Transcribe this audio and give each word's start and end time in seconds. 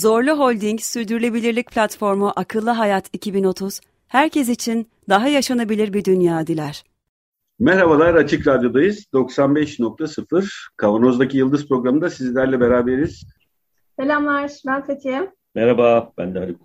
Zorlu 0.00 0.38
Holding 0.38 0.80
Sürdürülebilirlik 0.80 1.70
Platformu 1.70 2.32
Akıllı 2.36 2.70
Hayat 2.70 3.08
2030, 3.12 3.80
herkes 4.08 4.48
için 4.48 4.88
daha 5.08 5.28
yaşanabilir 5.28 5.92
bir 5.92 6.04
dünya 6.04 6.46
diler. 6.46 6.84
Merhabalar, 7.58 8.14
Açık 8.14 8.46
Radyo'dayız. 8.46 9.06
95.0 9.14 10.70
Kavanoz'daki 10.76 11.38
Yıldız 11.38 11.68
programında 11.68 12.10
sizlerle 12.10 12.60
beraberiz. 12.60 13.26
Selamlar, 13.98 14.50
ben 14.66 14.86
Fethiye. 14.86 15.30
Merhaba, 15.54 16.12
ben 16.18 16.34
de 16.34 16.38
Haluk. 16.38 16.60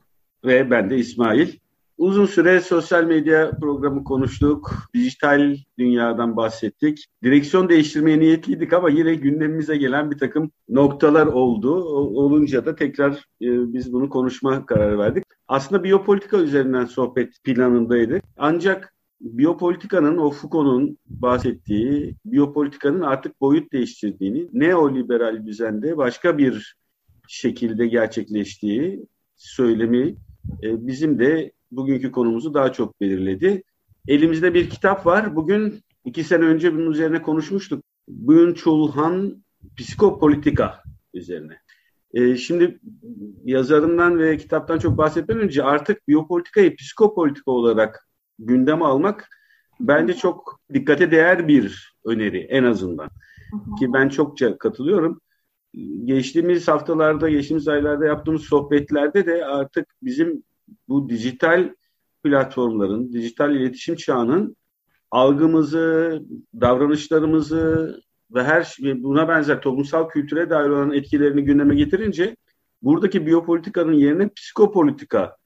Ve 0.45 0.71
ben 0.71 0.89
de 0.89 0.97
İsmail. 0.97 1.59
Uzun 1.97 2.25
süre 2.25 2.61
sosyal 2.61 3.03
medya 3.03 3.51
programı 3.61 4.03
konuştuk. 4.03 4.71
Dijital 4.93 5.57
dünyadan 5.79 6.35
bahsettik. 6.35 7.05
Direksiyon 7.23 7.69
değiştirmeye 7.69 8.19
niyetliydik 8.19 8.73
ama 8.73 8.89
yine 8.89 9.15
gündemimize 9.15 9.77
gelen 9.77 10.11
bir 10.11 10.17
takım 10.17 10.51
noktalar 10.69 11.27
oldu. 11.27 11.83
olunca 11.95 12.65
da 12.65 12.75
tekrar 12.75 13.11
e, 13.41 13.73
biz 13.73 13.93
bunu 13.93 14.09
konuşma 14.09 14.65
kararı 14.65 14.99
verdik. 14.99 15.23
Aslında 15.47 15.83
biyopolitika 15.83 16.37
üzerinden 16.37 16.85
sohbet 16.85 17.43
planındaydı. 17.43 18.21
Ancak 18.37 18.93
biyopolitikanın, 19.21 20.17
o 20.17 20.31
Foucault'un 20.31 20.97
bahsettiği 21.07 22.15
biyopolitikanın 22.25 23.01
artık 23.01 23.41
boyut 23.41 23.73
değiştirdiğini, 23.73 24.47
neoliberal 24.53 25.45
düzende 25.45 25.97
başka 25.97 26.37
bir 26.37 26.75
şekilde 27.27 27.87
gerçekleştiği 27.87 29.05
söylemi 29.35 30.15
e, 30.63 30.87
bizim 30.87 31.19
de 31.19 31.51
bugünkü 31.75 32.11
konumuzu 32.11 32.53
daha 32.53 32.73
çok 32.73 33.01
belirledi. 33.01 33.63
Elimizde 34.07 34.53
bir 34.53 34.69
kitap 34.69 35.05
var. 35.05 35.35
Bugün 35.35 35.81
iki 36.05 36.23
sene 36.23 36.45
önce 36.45 36.73
bunun 36.73 36.91
üzerine 36.91 37.21
konuşmuştuk. 37.21 37.83
Byung-Chul 38.09 38.91
Han 38.91 39.43
Psikopolitika 39.77 40.83
üzerine. 41.13 41.57
Ee, 42.13 42.35
şimdi 42.35 42.79
yazarından 43.43 44.19
ve 44.19 44.37
kitaptan 44.37 44.79
çok 44.79 44.97
bahsetmeden 44.97 45.41
önce 45.41 45.63
artık 45.63 46.07
biyopolitikayı 46.07 46.75
psikopolitika 46.75 47.51
olarak 47.51 48.07
gündeme 48.39 48.85
almak 48.85 49.29
bence 49.79 50.13
çok 50.13 50.59
dikkate 50.73 51.11
değer 51.11 51.47
bir 51.47 51.93
öneri 52.05 52.39
en 52.39 52.63
azından. 52.63 53.09
Ki 53.79 53.93
ben 53.93 54.09
çokça 54.09 54.57
katılıyorum. 54.57 55.21
Geçtiğimiz 56.03 56.67
haftalarda, 56.67 57.29
geçtiğimiz 57.29 57.67
aylarda 57.67 58.05
yaptığımız 58.05 58.41
sohbetlerde 58.41 59.25
de 59.25 59.45
artık 59.45 59.95
bizim 60.01 60.43
bu 60.87 61.09
dijital 61.09 61.69
platformların, 62.23 63.13
dijital 63.13 63.55
iletişim 63.55 63.95
çağının 63.95 64.55
algımızı, 65.11 66.21
davranışlarımızı 66.61 67.99
ve 68.33 68.43
her 68.43 68.63
şey, 68.63 69.03
buna 69.03 69.27
benzer 69.27 69.61
toplumsal 69.61 70.09
kültüre 70.09 70.49
dair 70.49 70.69
olan 70.69 70.91
etkilerini 70.91 71.43
gündeme 71.43 71.75
getirince 71.75 72.35
buradaki 72.81 73.25
biyopolitikanın 73.25 73.93
yerine 73.93 74.29
psikopolitika 74.29 75.37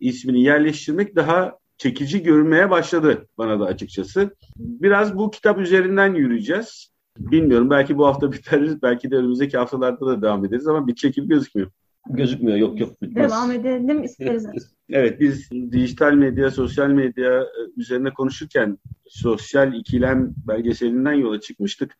ismini 0.00 0.42
yerleştirmek 0.42 1.16
daha 1.16 1.58
çekici 1.78 2.22
görünmeye 2.22 2.70
başladı 2.70 3.28
bana 3.38 3.60
da 3.60 3.64
açıkçası. 3.64 4.36
Biraz 4.56 5.18
bu 5.18 5.30
kitap 5.30 5.58
üzerinden 5.58 6.14
yürüyeceğiz. 6.14 6.92
Bilmiyorum 7.18 7.70
belki 7.70 7.98
bu 7.98 8.06
hafta 8.06 8.32
biteriz, 8.32 8.82
belki 8.82 9.10
de 9.10 9.16
önümüzdeki 9.16 9.58
haftalarda 9.58 10.06
da 10.06 10.22
devam 10.22 10.44
ederiz 10.44 10.66
ama 10.66 10.86
bir 10.86 10.94
çekim 10.94 11.28
gözükmüyor. 11.28 11.70
Gözükmüyor, 12.10 12.58
yok 12.58 12.80
yok. 12.80 13.02
Bitmez. 13.02 13.30
Devam 13.30 13.50
edelim 13.50 14.02
isteriz. 14.02 14.46
evet, 14.88 15.20
biz 15.20 15.50
dijital 15.50 16.12
medya, 16.12 16.50
sosyal 16.50 16.88
medya 16.88 17.42
e, 17.42 17.46
üzerine 17.76 18.14
konuşurken 18.14 18.78
sosyal 19.06 19.74
ikilem 19.74 20.34
belgeselinden 20.48 21.12
yola 21.12 21.40
çıkmıştık. 21.40 21.92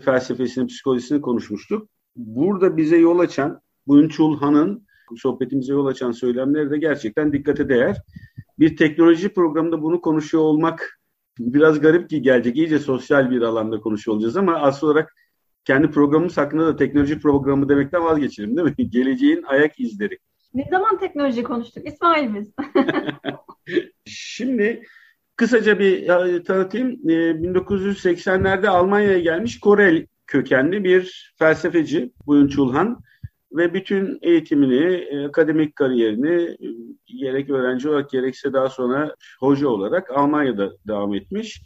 Felsefesini, 0.00 0.66
psikolojisini 0.66 1.20
konuşmuştuk. 1.20 1.88
Burada 2.16 2.76
bize 2.76 2.96
yol 2.96 3.18
açan, 3.18 3.60
Bunchul 3.86 4.38
Han'ın 4.38 4.86
sohbetimize 5.16 5.72
yol 5.72 5.86
açan 5.86 6.12
söylemleri 6.12 6.70
de 6.70 6.78
gerçekten 6.78 7.32
dikkate 7.32 7.68
değer. 7.68 7.96
Bir 8.58 8.76
teknoloji 8.76 9.28
programında 9.28 9.82
bunu 9.82 10.00
konuşuyor 10.00 10.44
olmak 10.44 11.00
biraz 11.38 11.80
garip 11.80 12.10
ki 12.10 12.22
gelecek. 12.22 12.56
İyice 12.56 12.78
sosyal 12.78 13.30
bir 13.30 13.42
alanda 13.42 13.80
konuşuyor 13.80 14.14
olacağız 14.14 14.36
ama 14.36 14.54
asıl 14.54 14.86
olarak 14.86 15.14
kendi 15.64 15.90
programımız 15.90 16.36
hakkında 16.36 16.66
da 16.66 16.76
teknoloji 16.76 17.20
programı 17.20 17.68
demekten 17.68 18.04
vazgeçelim 18.04 18.56
değil 18.56 18.76
mi? 18.78 18.90
Geleceğin 18.90 19.42
ayak 19.42 19.80
izleri. 19.80 20.18
Ne 20.54 20.64
zaman 20.70 20.98
teknoloji 20.98 21.42
konuştuk 21.42 21.86
İsmail 21.86 22.34
biz? 22.34 22.54
Şimdi 24.06 24.82
kısaca 25.36 25.78
bir 25.78 26.06
tanıtayım. 26.44 26.90
1980'lerde 26.90 28.66
ee, 28.66 28.68
Almanya'ya 28.68 29.18
gelmiş 29.18 29.60
Korel 29.60 30.06
kökenli 30.26 30.84
bir 30.84 31.34
felsefeci 31.38 32.12
Buyun 32.26 32.48
Çulhan 32.48 33.00
ve 33.52 33.74
bütün 33.74 34.18
eğitimini, 34.22 34.94
e, 34.94 35.26
akademik 35.26 35.76
kariyerini 35.76 36.42
e, 36.42 36.68
gerek 37.18 37.50
öğrenci 37.50 37.88
olarak 37.88 38.10
gerekse 38.10 38.52
daha 38.52 38.68
sonra 38.68 39.14
hoca 39.40 39.68
olarak 39.68 40.10
Almanya'da 40.10 40.72
devam 40.86 41.14
etmiş. 41.14 41.62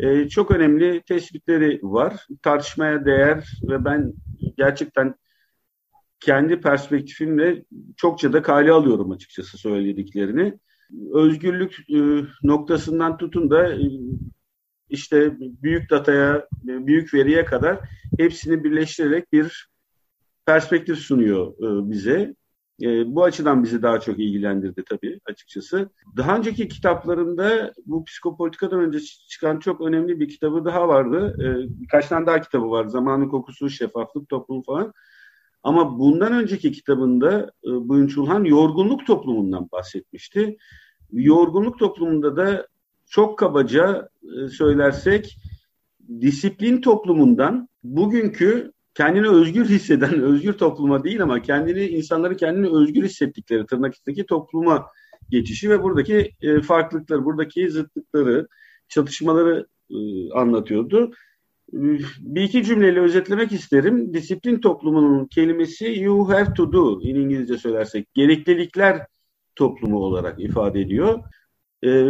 E, 0.00 0.28
çok 0.28 0.50
önemli 0.50 1.02
tespitleri 1.02 1.80
var. 1.82 2.26
Tartışmaya 2.42 3.04
değer 3.04 3.60
ve 3.68 3.84
ben 3.84 4.12
gerçekten 4.56 5.14
kendi 6.20 6.60
perspektifimle 6.60 7.64
çokça 7.96 8.32
da 8.32 8.42
kale 8.42 8.72
alıyorum 8.72 9.10
açıkçası 9.10 9.58
söylediklerini. 9.58 10.58
Özgürlük 11.14 11.90
e, 11.90 12.24
noktasından 12.42 13.16
tutun 13.16 13.50
da 13.50 13.74
e, 13.74 13.90
işte 14.88 15.36
büyük 15.40 15.90
dataya, 15.90 16.48
büyük 16.62 17.14
veriye 17.14 17.44
kadar 17.44 17.80
hepsini 18.18 18.64
birleştirerek 18.64 19.32
bir 19.32 19.68
perspektif 20.46 20.98
sunuyor 20.98 21.52
e, 21.52 21.90
bize. 21.90 22.34
E, 22.82 23.14
bu 23.14 23.24
açıdan 23.24 23.64
bizi 23.64 23.82
daha 23.82 24.00
çok 24.00 24.18
ilgilendirdi 24.18 24.84
tabii 24.88 25.20
açıkçası. 25.30 25.90
Daha 26.16 26.36
önceki 26.36 26.68
kitaplarında 26.68 27.72
bu 27.86 28.04
psikopolitikadan 28.04 28.80
önce 28.80 28.98
çıkan 29.28 29.58
çok 29.58 29.80
önemli 29.80 30.20
bir 30.20 30.28
kitabı 30.28 30.64
daha 30.64 30.88
vardı. 30.88 31.36
E, 31.40 31.46
birkaç 31.80 32.08
tane 32.08 32.26
daha 32.26 32.40
kitabı 32.40 32.70
var. 32.70 32.86
Zamanın 32.86 33.28
kokusu, 33.28 33.70
şeffaflık 33.70 34.28
toplumu 34.28 34.62
falan. 34.62 34.92
Ama 35.62 35.98
bundan 35.98 36.32
önceki 36.32 36.72
kitabında 36.72 37.52
e, 37.64 37.68
Buyun 37.68 38.06
Çulhan 38.06 38.44
yorgunluk 38.44 39.06
toplumundan 39.06 39.68
bahsetmişti. 39.72 40.56
Yorgunluk 41.12 41.78
toplumunda 41.78 42.36
da 42.36 42.66
çok 43.06 43.38
kabaca 43.38 44.08
e, 44.22 44.48
söylersek 44.48 45.36
disiplin 46.20 46.80
toplumundan 46.80 47.68
bugünkü 47.82 48.72
kendini 48.98 49.28
özgür 49.28 49.64
hisseden, 49.64 50.20
özgür 50.22 50.52
topluma 50.52 51.04
değil 51.04 51.22
ama 51.22 51.42
kendini 51.42 51.86
insanları 51.86 52.36
kendini 52.36 52.76
özgür 52.76 53.04
hissettikleri 53.04 53.66
tırnak 53.66 53.94
içindeki 53.94 54.26
topluma 54.26 54.86
geçişi 55.30 55.70
ve 55.70 55.82
buradaki 55.82 56.32
e, 56.42 56.60
farklılıkları, 56.60 57.24
buradaki 57.24 57.70
zıtlıkları, 57.70 58.48
çatışmaları 58.88 59.66
e, 59.90 59.96
anlatıyordu. 60.32 61.12
E, 61.72 61.78
bir 62.20 62.42
iki 62.42 62.64
cümleyle 62.64 63.00
özetlemek 63.00 63.52
isterim. 63.52 64.14
Disiplin 64.14 64.60
toplumunun 64.60 65.26
kelimesi 65.26 66.00
you 66.00 66.28
have 66.28 66.54
to 66.54 66.72
do 66.72 67.00
in 67.02 67.14
İngilizce 67.14 67.58
söylersek 67.58 68.14
gereklilikler 68.14 69.06
toplumu 69.56 69.98
olarak 69.98 70.40
ifade 70.40 70.80
ediyor. 70.80 71.20
Ee, 71.84 72.04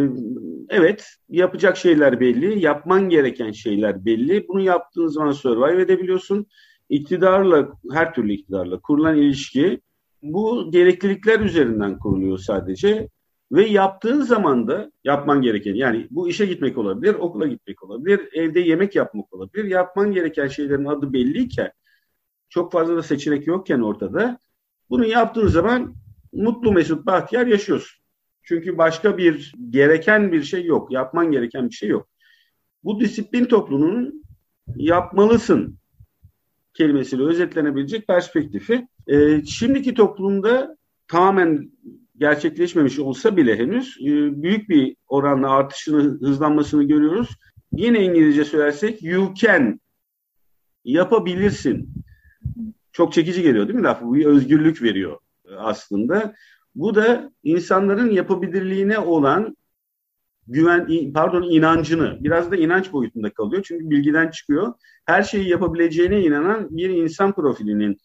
evet, 0.68 1.06
yapacak 1.28 1.76
şeyler 1.76 2.20
belli, 2.20 2.64
yapman 2.64 3.08
gereken 3.08 3.50
şeyler 3.50 4.04
belli. 4.04 4.48
Bunu 4.48 4.60
yaptığın 4.60 5.06
zaman 5.06 5.32
survive 5.32 5.82
edebiliyorsun 5.82 6.46
iktidarla, 6.88 7.68
her 7.92 8.14
türlü 8.14 8.32
iktidarla 8.32 8.80
kurulan 8.80 9.16
ilişki 9.16 9.80
bu 10.22 10.70
gereklilikler 10.70 11.40
üzerinden 11.40 11.98
kuruluyor 11.98 12.38
sadece. 12.38 13.08
Ve 13.52 13.66
yaptığın 13.66 14.20
zaman 14.20 14.68
da 14.68 14.92
yapman 15.04 15.42
gereken 15.42 15.74
yani 15.74 16.06
bu 16.10 16.28
işe 16.28 16.46
gitmek 16.46 16.78
olabilir, 16.78 17.14
okula 17.14 17.46
gitmek 17.46 17.82
olabilir, 17.82 18.20
evde 18.32 18.60
yemek 18.60 18.94
yapmak 18.96 19.34
olabilir. 19.34 19.64
Yapman 19.64 20.12
gereken 20.12 20.48
şeylerin 20.48 20.84
adı 20.84 21.12
belliyken, 21.12 21.72
çok 22.48 22.72
fazla 22.72 22.96
da 22.96 23.02
seçenek 23.02 23.46
yokken 23.46 23.80
ortada 23.80 24.38
bunu 24.90 25.06
yaptığın 25.06 25.46
zaman 25.46 25.94
mutlu 26.32 26.72
mesut 26.72 27.06
bahtiyar 27.06 27.46
yaşıyorsun. 27.46 27.98
Çünkü 28.42 28.78
başka 28.78 29.18
bir 29.18 29.54
gereken 29.70 30.32
bir 30.32 30.42
şey 30.42 30.64
yok, 30.64 30.92
yapman 30.92 31.32
gereken 31.32 31.68
bir 31.68 31.74
şey 31.74 31.88
yok. 31.88 32.08
Bu 32.84 33.00
disiplin 33.00 33.44
toplumunun 33.44 34.24
yapmalısın 34.76 35.78
kelimesiyle 36.74 37.22
özetlenebilecek 37.22 38.06
perspektifi. 38.06 38.88
E, 39.06 39.44
şimdiki 39.44 39.94
toplumda 39.94 40.76
tamamen 41.08 41.70
gerçekleşmemiş 42.18 42.98
olsa 42.98 43.36
bile 43.36 43.58
henüz 43.58 43.96
e, 44.00 44.42
büyük 44.42 44.68
bir 44.68 44.96
oranla 45.08 45.50
artışını, 45.50 46.02
hızlanmasını 46.02 46.84
görüyoruz. 46.84 47.28
Yine 47.72 48.04
İngilizce 48.04 48.44
söylersek 48.44 49.02
you 49.02 49.34
can 49.34 49.80
yapabilirsin. 50.84 51.88
Çok 52.92 53.12
çekici 53.12 53.42
geliyor 53.42 53.68
değil 53.68 53.78
mi 53.78 53.84
laf? 53.84 54.02
Bu 54.02 54.14
bir 54.14 54.24
özgürlük 54.24 54.82
veriyor 54.82 55.18
aslında. 55.56 56.34
Bu 56.74 56.94
da 56.94 57.32
insanların 57.42 58.10
yapabilirliğine 58.10 58.98
olan 58.98 59.56
güven 60.48 61.12
pardon 61.12 61.42
inancını 61.42 62.18
biraz 62.20 62.50
da 62.50 62.56
inanç 62.56 62.92
boyutunda 62.92 63.30
kalıyor. 63.30 63.62
Çünkü 63.68 63.90
bilgiden 63.90 64.30
çıkıyor. 64.30 64.72
Her 65.04 65.22
şeyi 65.22 65.48
yapabileceğine 65.48 66.22
inanan 66.22 66.68
bir 66.70 66.90
insan 66.90 67.32
profilinin 67.32 67.98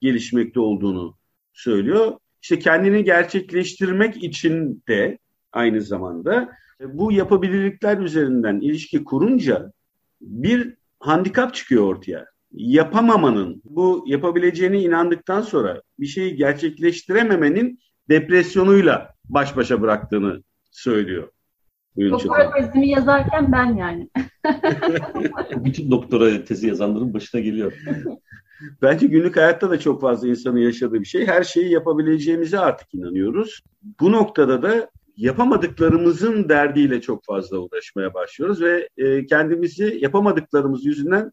gelişmekte 0.00 0.60
olduğunu 0.60 1.16
söylüyor. 1.52 2.12
İşte 2.42 2.58
kendini 2.58 3.04
gerçekleştirmek 3.04 4.24
için 4.24 4.82
de 4.88 5.18
aynı 5.52 5.80
zamanda 5.80 6.48
bu 6.84 7.12
yapabilirlikler 7.12 7.98
üzerinden 7.98 8.60
ilişki 8.60 9.04
kurunca 9.04 9.72
bir 10.20 10.74
handikap 10.98 11.54
çıkıyor 11.54 11.84
ortaya. 11.84 12.26
Yapamamanın, 12.52 13.62
bu 13.64 14.04
yapabileceğine 14.06 14.80
inandıktan 14.80 15.40
sonra 15.40 15.82
bir 15.98 16.06
şeyi 16.06 16.36
gerçekleştirememenin 16.36 17.78
depresyonuyla 18.08 19.14
baş 19.24 19.56
başa 19.56 19.82
bıraktığını 19.82 20.42
söylüyor. 20.70 21.28
Doktora 21.96 22.52
tezimi 22.52 22.88
yazarken 22.88 23.52
ben 23.52 23.76
yani. 23.76 24.08
Bütün 25.64 25.90
doktora 25.90 26.44
tezi 26.44 26.68
yazanların 26.68 27.14
başına 27.14 27.40
geliyor. 27.40 27.72
Bence 28.82 29.06
günlük 29.06 29.36
hayatta 29.36 29.70
da 29.70 29.80
çok 29.80 30.00
fazla 30.00 30.28
insanın 30.28 30.58
yaşadığı 30.58 31.00
bir 31.00 31.04
şey. 31.04 31.26
Her 31.26 31.42
şeyi 31.42 31.72
yapabileceğimize 31.72 32.58
artık 32.58 32.94
inanıyoruz. 32.94 33.60
Bu 34.00 34.12
noktada 34.12 34.62
da 34.62 34.90
yapamadıklarımızın 35.16 36.48
derdiyle 36.48 37.00
çok 37.00 37.24
fazla 37.24 37.58
uğraşmaya 37.58 38.14
başlıyoruz 38.14 38.62
ve 38.62 38.88
e, 38.96 39.26
kendimizi 39.26 39.98
yapamadıklarımız 40.00 40.84
yüzünden 40.84 41.32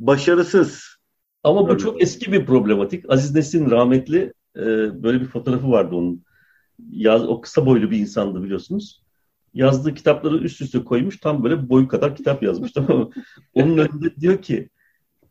başarısız. 0.00 0.96
Ama 1.44 1.68
bu 1.68 1.78
çok 1.78 2.02
eski 2.02 2.32
bir 2.32 2.46
problematik. 2.46 3.04
Aziz 3.08 3.34
Nesin 3.34 3.70
rahmetli 3.70 4.32
e, 4.56 4.62
böyle 5.02 5.20
bir 5.20 5.26
fotoğrafı 5.26 5.70
vardı 5.70 5.94
onun. 5.94 6.26
Yaz, 6.90 7.28
o 7.28 7.40
kısa 7.40 7.66
boylu 7.66 7.90
bir 7.90 7.98
insandı 7.98 8.42
biliyorsunuz. 8.42 9.05
Yazdığı 9.56 9.94
kitapları 9.94 10.36
üst 10.36 10.60
üste 10.60 10.84
koymuş. 10.84 11.20
Tam 11.20 11.44
böyle 11.44 11.68
boyu 11.68 11.88
kadar 11.88 12.16
kitap 12.16 12.42
yazmış. 12.42 12.72
Tamam 12.72 12.98
mı? 12.98 13.10
Onun 13.54 13.78
önünde 13.78 14.16
diyor 14.20 14.42
ki 14.42 14.68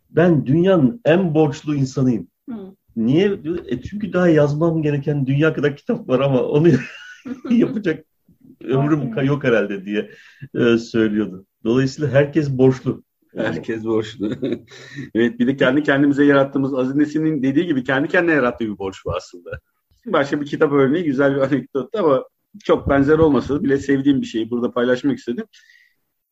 ben 0.10 0.46
dünyanın 0.46 1.02
en 1.06 1.36
borçlu 1.36 1.76
insanıyım. 1.76 2.28
Hı. 2.50 2.56
Niye? 2.96 3.40
E 3.68 3.82
çünkü 3.82 4.14
daha 4.14 4.28
yazmam 4.28 4.82
gereken 4.82 5.26
dünya 5.26 5.54
kadar 5.54 5.76
kitap 5.76 6.10
var 6.10 6.20
ama 6.20 6.44
onu 6.44 6.68
yapacak 7.50 8.06
ömrüm 8.64 9.26
yok 9.26 9.44
herhalde 9.44 9.86
diye 9.86 10.12
e, 10.56 10.78
söylüyordu. 10.78 11.46
Dolayısıyla 11.64 12.10
herkes 12.12 12.50
borçlu. 12.50 13.04
Herkes 13.36 13.86
borçlu. 13.86 14.32
evet 15.16 15.40
bir 15.40 15.48
de 15.48 15.56
kendi 15.56 15.84
kendimize 15.84 16.26
yarattığımız 16.26 16.74
Aziz 16.74 16.96
Nesin'in 16.96 17.44
dediği 17.44 17.66
gibi 17.66 17.84
kendi 17.84 18.08
kendine 18.08 18.34
yarattığı 18.34 18.66
bir 18.66 18.78
borç 18.78 18.98
bu 19.06 19.16
aslında. 19.16 19.60
Başka 20.06 20.42
bir 20.42 20.46
kitap 20.46 20.72
örneği 20.72 21.04
güzel 21.04 21.36
bir 21.36 21.42
anekdot 21.42 21.96
ama 21.96 22.24
çok 22.64 22.90
benzer 22.90 23.20
olmasa 23.20 23.56
da 23.56 23.64
bile 23.64 23.78
sevdiğim 23.78 24.22
bir 24.22 24.26
şeyi 24.26 24.52
burada 24.52 24.72
paylaşmak 24.72 25.18
istedim. 25.18 25.46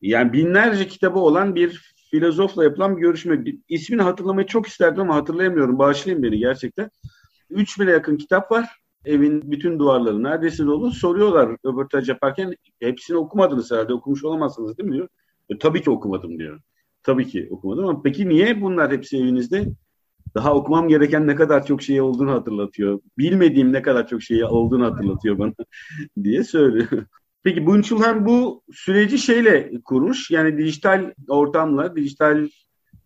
Yani 0.02 0.32
binlerce 0.32 0.88
kitabı 0.88 1.18
olan 1.18 1.54
bir 1.54 1.94
filozofla 2.10 2.64
yapılan 2.64 2.96
bir 2.96 3.02
görüşme. 3.02 3.44
Bir, 3.44 3.58
ismini 3.68 4.02
hatırlamayı 4.02 4.46
çok 4.46 4.66
isterdim 4.66 5.00
ama 5.00 5.14
hatırlayamıyorum. 5.14 5.78
Bağışlayın 5.78 6.22
beni 6.22 6.38
gerçekten. 6.38 6.90
3000'e 7.50 7.92
yakın 7.92 8.16
kitap 8.16 8.52
var. 8.52 8.68
Evin 9.04 9.50
bütün 9.50 9.78
duvarları 9.78 10.22
neredeyse 10.22 10.66
dolu. 10.66 10.90
Soruyorlar 10.90 11.50
röportaj 11.66 12.08
yaparken 12.08 12.54
hepsini 12.80 13.16
okumadınız 13.16 13.70
herhalde. 13.70 13.92
Okumuş 13.92 14.24
olamazsınız 14.24 14.78
değil 14.78 14.88
mi 14.88 14.94
diyor. 14.94 15.08
E, 15.48 15.58
tabii 15.58 15.82
ki 15.82 15.90
okumadım 15.90 16.38
diyor. 16.38 16.60
Tabii 17.02 17.26
ki 17.28 17.48
okumadım 17.50 17.86
ama 17.86 18.02
peki 18.02 18.28
niye 18.28 18.60
bunlar 18.60 18.92
hepsi 18.92 19.16
evinizde? 19.16 19.66
Daha 20.34 20.54
okumam 20.54 20.88
gereken 20.88 21.26
ne 21.26 21.34
kadar 21.34 21.66
çok 21.66 21.82
şey 21.82 22.00
olduğunu 22.00 22.32
hatırlatıyor. 22.32 23.00
Bilmediğim 23.18 23.72
ne 23.72 23.82
kadar 23.82 24.08
çok 24.08 24.22
şey 24.22 24.44
olduğunu 24.44 24.84
hatırlatıyor 24.84 25.38
bana 25.38 25.52
diye 26.22 26.44
söylüyor. 26.44 27.06
Peki 27.42 27.66
Bunchulhan 27.66 28.26
bu 28.26 28.62
süreci 28.72 29.18
şeyle 29.18 29.72
kurmuş. 29.84 30.30
Yani 30.30 30.58
dijital 30.58 31.12
ortamla, 31.28 31.96
dijital 31.96 32.48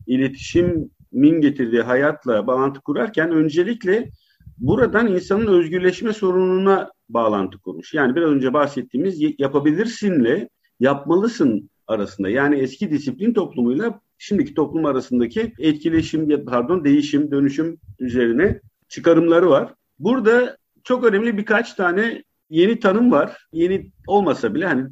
iletişimin 0.07 1.41
getirdiği 1.41 1.83
hayatla 1.83 2.47
bağlantı 2.47 2.81
kurarken 2.81 3.31
öncelikle 3.31 4.11
buradan 4.59 5.07
insanın 5.07 5.47
özgürleşme 5.47 6.13
sorununa 6.13 6.91
bağlantı 7.09 7.59
kurmuş. 7.59 7.95
Yani 7.95 8.17
biraz 8.17 8.31
önce 8.31 8.53
bahsettiğimiz 8.53 9.21
yapabilirsinle 9.39 10.49
yapmalısın 10.81 11.71
arasında. 11.87 12.29
Yani 12.29 12.57
eski 12.57 12.91
disiplin 12.91 13.33
toplumuyla 13.33 14.01
şimdiki 14.19 14.55
toplum 14.55 14.85
arasındaki 14.85 15.53
etkileşim, 15.59 16.45
pardon 16.45 16.85
değişim, 16.85 17.31
dönüşüm 17.31 17.79
üzerine 17.99 18.61
çıkarımları 18.89 19.51
var. 19.51 19.75
Burada 19.99 20.57
çok 20.85 21.05
önemli 21.05 21.39
birkaç 21.39 21.75
tane 21.75 22.25
yeni 22.51 22.79
tanım 22.79 23.13
var. 23.13 23.49
Yeni 23.53 23.93
olmasa 24.07 24.55
bile 24.55 24.67
hani 24.67 24.89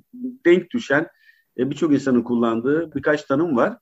denk 0.47 0.71
düşen 0.71 1.07
e, 1.59 1.71
birçok 1.71 1.93
insanın 1.93 2.23
kullandığı 2.23 2.95
birkaç 2.95 3.23
tanım 3.23 3.57
var. 3.57 3.79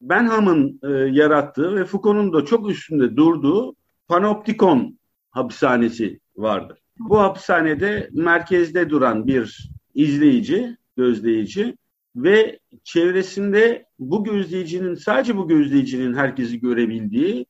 Benham'ın 0.00 0.80
e, 0.82 0.88
yarattığı 0.90 1.76
ve 1.76 1.84
Foucault'un 1.84 2.32
da 2.32 2.44
çok 2.44 2.70
üstünde 2.70 3.16
durduğu 3.16 3.74
panoptikon 4.08 4.98
hapishanesi 5.30 6.20
vardır. 6.36 6.78
Bu 6.98 7.20
hapishanede 7.20 8.08
merkezde 8.12 8.90
duran 8.90 9.26
bir 9.26 9.70
izleyici, 9.94 10.76
gözleyici 10.96 11.76
ve 12.16 12.58
çevresinde 12.84 13.86
bu 13.98 14.24
gözleyicinin 14.24 14.94
sadece 14.94 15.36
bu 15.36 15.48
gözleyicinin 15.48 16.14
herkesi 16.14 16.60
görebildiği 16.60 17.46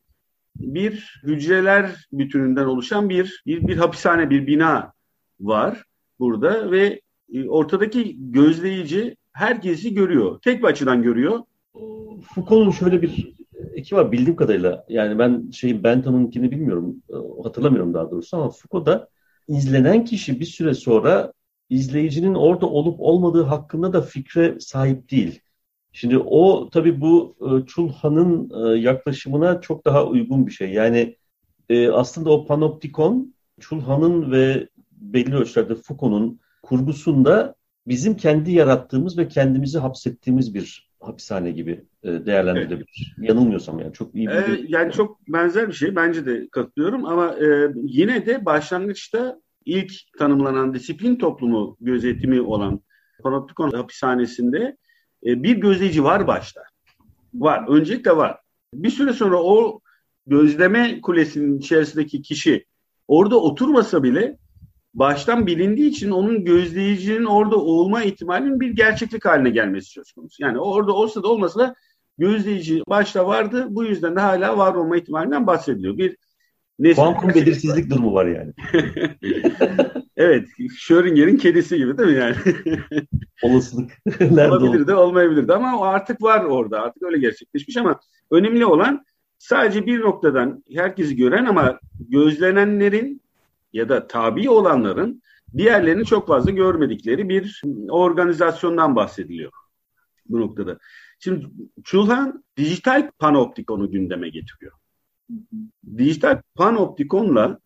bir 0.56 1.20
hücreler 1.22 2.06
bütününden 2.12 2.64
oluşan 2.64 3.08
bir 3.08 3.42
bir, 3.46 3.68
bir 3.68 3.76
hapishane, 3.76 4.30
bir 4.30 4.46
bina 4.46 4.92
var 5.40 5.84
burada 6.18 6.70
ve 6.70 7.00
e, 7.32 7.48
ortadaki 7.48 8.16
gözleyici 8.32 9.16
herkesi 9.32 9.94
görüyor. 9.94 10.40
Tek 10.40 10.62
bir 10.62 10.68
açıdan 10.68 11.02
görüyor. 11.02 11.40
Foucault'un 12.34 12.70
şöyle 12.70 13.02
bir 13.02 13.34
eki 13.74 13.96
var 13.96 14.12
bildiğim 14.12 14.36
kadarıyla. 14.36 14.84
Yani 14.88 15.18
ben 15.18 15.50
şeyin 15.50 15.84
Bentham'ınkini 15.84 16.50
bilmiyorum. 16.50 17.02
E, 17.10 17.42
hatırlamıyorum 17.42 17.94
daha 17.94 18.10
doğrusu 18.10 18.36
ama 18.36 18.50
Foucault'da 18.50 19.08
izlenen 19.48 20.04
kişi 20.04 20.40
bir 20.40 20.44
süre 20.44 20.74
sonra 20.74 21.32
izleyicinin 21.70 22.34
orada 22.34 22.66
olup 22.66 23.00
olmadığı 23.00 23.42
hakkında 23.42 23.92
da 23.92 24.02
fikre 24.02 24.60
sahip 24.60 25.10
değil. 25.10 25.40
Şimdi 25.92 26.18
o 26.18 26.70
tabii 26.70 27.00
bu 27.00 27.36
e, 27.40 27.66
Çulhan'ın 27.66 28.50
yaklaşımına 28.76 29.60
çok 29.60 29.84
daha 29.84 30.06
uygun 30.06 30.46
bir 30.46 30.52
şey. 30.52 30.72
Yani 30.72 31.16
aslında 31.92 32.30
o 32.30 32.46
panoptikon 32.46 33.34
Çulhan'ın 33.60 34.32
ve 34.32 34.68
belli 34.92 35.34
ölçülerde 35.34 35.74
Foucault'un 35.74 36.40
kurgusunda 36.62 37.54
bizim 37.86 38.16
kendi 38.16 38.52
yarattığımız 38.52 39.18
ve 39.18 39.28
kendimizi 39.28 39.78
hapsettiğimiz 39.78 40.54
bir 40.54 40.90
hapishane 41.00 41.50
gibi 41.50 41.84
e, 42.02 42.26
değerlendirilebilir. 42.26 43.14
Evet. 43.18 43.28
Yanılmıyorsam 43.28 43.78
yani 43.78 43.92
çok 43.92 44.14
iyi 44.14 44.26
bir... 44.26 44.32
Ee, 44.32 44.64
yani 44.68 44.92
çok 44.92 45.28
benzer 45.28 45.68
bir 45.68 45.72
şey 45.72 45.96
bence 45.96 46.26
de 46.26 46.48
katılıyorum 46.52 47.04
ama 47.04 47.34
e, 47.34 47.72
yine 47.82 48.26
de 48.26 48.44
başlangıçta 48.44 49.40
ilk 49.66 49.92
tanımlanan 50.18 50.74
disiplin 50.74 51.16
toplumu 51.16 51.76
gözetimi 51.80 52.40
olan 52.40 52.80
Panoptikon 53.22 53.70
hapishanesinde 53.70 54.76
e, 55.26 55.42
bir 55.42 55.56
gözleyici 55.56 56.04
var 56.04 56.26
başta. 56.26 56.62
Var. 57.34 57.64
Öncelikle 57.68 58.16
var. 58.16 58.38
Bir 58.74 58.90
süre 58.90 59.12
sonra 59.12 59.42
o 59.42 59.80
gözleme 60.26 61.00
kulesinin 61.00 61.58
içerisindeki 61.58 62.22
kişi 62.22 62.64
orada 63.08 63.40
oturmasa 63.40 64.02
bile 64.02 64.38
baştan 64.94 65.46
bilindiği 65.46 65.90
için 65.90 66.10
onun 66.10 66.44
gözleyicinin 66.44 67.24
orada 67.24 67.56
olma 67.56 68.02
ihtimalinin 68.02 68.60
bir 68.60 68.70
gerçeklik 68.70 69.24
haline 69.24 69.50
gelmesi 69.50 69.90
söz 69.90 70.12
konusu. 70.12 70.42
Yani 70.42 70.58
orada 70.58 70.92
olsa 70.92 71.22
da 71.22 71.28
olmasa 71.28 71.60
da 71.60 71.74
gözleyici 72.18 72.82
başta 72.88 73.26
vardı. 73.26 73.66
Bu 73.70 73.84
yüzden 73.84 74.16
de 74.16 74.20
hala 74.20 74.58
var 74.58 74.74
olma 74.74 74.96
ihtimalinden 74.96 75.46
bahsediliyor. 75.46 75.98
Bir 75.98 76.16
Kuantum 76.94 77.28
belirsizlik 77.28 77.90
durumu 77.90 78.14
var 78.14 78.26
yani. 78.26 78.52
evet. 80.16 80.48
Schrödinger'in 80.78 81.36
kedisi 81.36 81.76
gibi 81.76 81.98
değil 81.98 82.10
mi 82.10 82.16
yani? 82.18 82.36
Olasılık. 83.42 83.90
Olabilir 84.20 84.86
de 84.86 84.94
olmayabilir 84.94 85.48
de 85.48 85.54
ama 85.54 85.78
o 85.78 85.84
artık 85.84 86.22
var 86.22 86.44
orada. 86.44 86.82
Artık 86.82 87.02
öyle 87.02 87.18
gerçekleşmiş 87.18 87.76
ama 87.76 88.00
önemli 88.30 88.66
olan 88.66 89.04
sadece 89.38 89.86
bir 89.86 90.00
noktadan 90.00 90.64
herkesi 90.74 91.16
gören 91.16 91.44
ama 91.44 91.80
gözlenenlerin 91.98 93.20
ya 93.72 93.88
da 93.88 94.06
tabi 94.06 94.50
olanların 94.50 95.22
diğerlerini 95.56 96.04
çok 96.04 96.28
fazla 96.28 96.50
görmedikleri 96.50 97.28
bir 97.28 97.62
organizasyondan 97.90 98.96
bahsediliyor 98.96 99.52
bu 100.26 100.40
noktada. 100.40 100.78
Şimdi 101.18 101.46
Çulhan 101.84 102.44
dijital 102.56 103.10
panoptikonu 103.18 103.90
gündeme 103.90 104.28
getiriyor. 104.28 104.72
Dijital 105.96 106.40
panoptikonla 106.54 107.58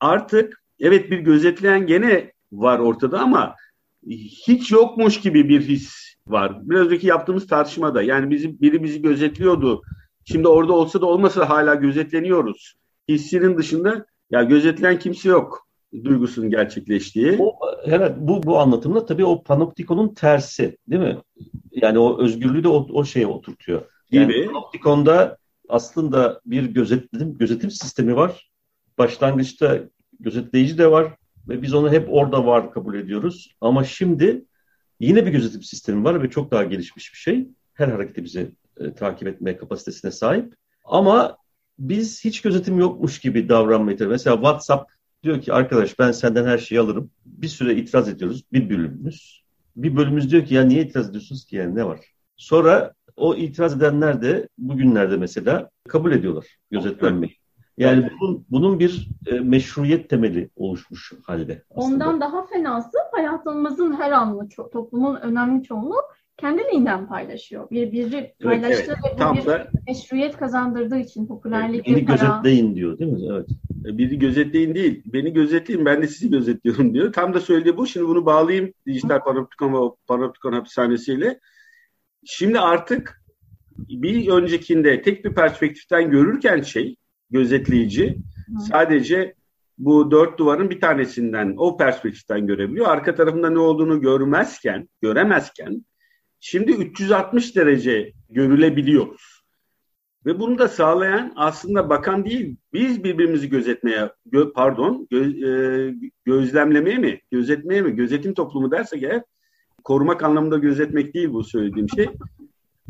artık 0.00 0.62
evet 0.80 1.10
bir 1.10 1.18
gözetleyen 1.18 1.86
gene 1.86 2.32
var 2.52 2.78
ortada 2.78 3.20
ama 3.20 3.54
hiç 4.46 4.72
yokmuş 4.72 5.20
gibi 5.20 5.48
bir 5.48 5.60
his 5.60 6.14
var. 6.26 6.70
Biraz 6.70 6.86
önceki 6.86 7.06
yaptığımız 7.06 7.46
tartışmada 7.46 8.02
yani 8.02 8.30
bizi, 8.30 8.60
biri 8.60 8.82
bizi 8.82 9.02
gözetliyordu. 9.02 9.82
Şimdi 10.24 10.48
orada 10.48 10.72
olsa 10.72 11.00
da 11.00 11.06
olmasa 11.06 11.40
da 11.40 11.48
hala 11.48 11.74
gözetleniyoruz. 11.74 12.74
Hissinin 13.08 13.58
dışında 13.58 14.06
ya 14.30 14.42
gözetleyen 14.42 14.98
kimse 14.98 15.28
yok 15.28 15.66
duygusunun 16.04 16.50
gerçekleştiği. 16.50 17.36
O, 17.40 17.54
herhalde 17.84 18.14
bu, 18.18 18.42
bu 18.42 18.58
anlatımda 18.58 19.06
tabii 19.06 19.24
o 19.24 19.42
panoptikonun 19.42 20.14
tersi 20.14 20.78
değil 20.88 21.02
mi? 21.02 21.18
Yani 21.72 21.98
o 21.98 22.22
özgürlüğü 22.22 22.64
de 22.64 22.68
o, 22.68 22.86
o 22.92 23.04
şeye 23.04 23.26
oturtuyor. 23.26 23.82
Yani 24.10 24.32
gibi. 24.32 24.46
Panoptikonda 24.46 25.36
aslında 25.68 26.40
bir 26.46 26.64
gözetim, 26.64 27.38
gözetim 27.38 27.70
sistemi 27.70 28.16
var. 28.16 28.50
Başlangıçta 28.98 29.80
gözetleyici 30.20 30.78
de 30.78 30.90
var 30.90 31.16
ve 31.48 31.62
biz 31.62 31.74
onu 31.74 31.92
hep 31.92 32.08
orada 32.10 32.46
var 32.46 32.72
kabul 32.72 32.94
ediyoruz. 32.94 33.56
Ama 33.60 33.84
şimdi 33.84 34.44
yine 35.00 35.26
bir 35.26 35.32
gözetim 35.32 35.62
sistemi 35.62 36.04
var 36.04 36.22
ve 36.22 36.30
çok 36.30 36.50
daha 36.50 36.64
gelişmiş 36.64 37.12
bir 37.12 37.18
şey. 37.18 37.48
Her 37.74 37.88
hareketi 37.88 38.24
bizi 38.24 38.50
e, 38.76 38.94
takip 38.94 39.28
etme 39.28 39.56
kapasitesine 39.56 40.10
sahip. 40.10 40.54
Ama 40.84 41.36
biz 41.78 42.24
hiç 42.24 42.42
gözetim 42.42 42.78
yokmuş 42.78 43.18
gibi 43.18 43.48
davranmayı 43.48 44.08
Mesela 44.08 44.36
WhatsApp 44.36 44.92
diyor 45.22 45.42
ki 45.42 45.52
arkadaş 45.52 45.98
ben 45.98 46.12
senden 46.12 46.46
her 46.46 46.58
şeyi 46.58 46.80
alırım. 46.80 47.10
Bir 47.26 47.48
süre 47.48 47.76
itiraz 47.76 48.08
ediyoruz. 48.08 48.44
Bir 48.52 48.70
bölümümüz. 48.70 49.44
Bir 49.76 49.96
bölümümüz 49.96 50.30
diyor 50.30 50.44
ki 50.44 50.54
ya 50.54 50.62
niye 50.62 50.82
itiraz 50.82 51.08
ediyorsunuz 51.10 51.44
ki 51.44 51.56
yani 51.56 51.74
ne 51.74 51.84
var? 51.84 52.00
Sonra 52.36 52.94
o 53.16 53.34
itiraz 53.34 53.76
edenler 53.76 54.22
de 54.22 54.48
bugünlerde 54.58 55.16
mesela 55.16 55.70
kabul 55.88 56.12
ediyorlar 56.12 56.46
gözetlenmeyi. 56.70 57.36
Yani 57.78 58.10
bunun, 58.20 58.46
bunun 58.50 58.78
bir 58.78 59.08
e, 59.26 59.40
meşruiyet 59.40 60.10
temeli 60.10 60.50
oluşmuş 60.56 61.12
halde. 61.24 61.62
Aslında. 61.70 61.94
Ondan 61.94 62.20
daha 62.20 62.46
fenası 62.46 62.98
hayatımızın 63.12 63.92
her 63.92 64.12
anı, 64.12 64.48
toplumun 64.48 65.16
önemli 65.16 65.62
çoğunluğu 65.62 66.02
kendiliğinden 66.36 67.06
paylaşıyor. 67.06 67.70
Bir 67.70 67.92
biri 67.92 68.34
paylaştığı 68.42 68.82
evet, 68.82 68.98
evet. 69.04 69.20
ve 69.20 69.30
bu 69.30 69.34
bir 69.34 69.46
da, 69.46 69.68
meşruiyet 69.86 70.36
kazandırdığı 70.36 70.98
için 70.98 71.26
popülerlik 71.26 71.86
Beni 71.86 72.06
para... 72.06 72.16
gözetleyin 72.16 72.74
diyor 72.74 72.98
değil 72.98 73.12
mi? 73.12 73.20
Evet. 73.30 73.48
E, 73.86 73.98
biri 73.98 74.18
gözetleyin 74.18 74.74
değil. 74.74 75.02
Beni 75.06 75.32
gözetleyin 75.32 75.84
ben 75.84 76.02
de 76.02 76.06
sizi 76.06 76.30
gözetliyorum 76.30 76.94
diyor. 76.94 77.12
Tam 77.12 77.34
da 77.34 77.40
söylediği 77.40 77.76
bu. 77.76 77.86
Şimdi 77.86 78.08
bunu 78.08 78.26
bağlayayım 78.26 78.72
dijital 78.86 79.20
panoptikon 79.20 79.72
ve 79.72 79.94
panoptikon 80.06 80.52
hapishanesiyle. 80.52 81.40
Şimdi 82.24 82.60
artık 82.60 83.22
bir 83.78 84.28
öncekinde 84.28 85.02
tek 85.02 85.24
bir 85.24 85.34
perspektiften 85.34 86.10
görürken 86.10 86.60
şey 86.60 86.96
gözetleyici 87.30 88.18
Hı. 88.46 88.60
sadece 88.60 89.34
bu 89.78 90.10
dört 90.10 90.38
duvarın 90.38 90.70
bir 90.70 90.80
tanesinden 90.80 91.54
o 91.56 91.76
perspektiften 91.76 92.46
görebiliyor. 92.46 92.86
Arka 92.86 93.14
tarafında 93.14 93.50
ne 93.50 93.58
olduğunu 93.58 94.00
görmezken, 94.00 94.88
göremezken 95.02 95.84
şimdi 96.40 96.72
360 96.72 97.56
derece 97.56 98.12
görülebiliyoruz. 98.30 99.44
Ve 100.26 100.40
bunu 100.40 100.58
da 100.58 100.68
sağlayan 100.68 101.32
aslında 101.36 101.90
bakan 101.90 102.24
değil, 102.24 102.56
biz 102.72 103.04
birbirimizi 103.04 103.48
gözetmeye, 103.48 104.10
gö, 104.26 104.52
pardon, 104.52 105.08
gö, 105.10 105.24
e, 105.24 105.94
gözlemlemeye 106.24 106.98
mi, 106.98 107.20
gözetmeye 107.30 107.82
mi, 107.82 107.96
gözetim 107.96 108.34
toplumu 108.34 108.70
dersek 108.70 109.02
eğer, 109.02 109.22
korumak 109.84 110.22
anlamında 110.22 110.58
gözetmek 110.58 111.14
değil 111.14 111.32
bu 111.32 111.44
söylediğim 111.44 111.88
şey. 111.88 112.08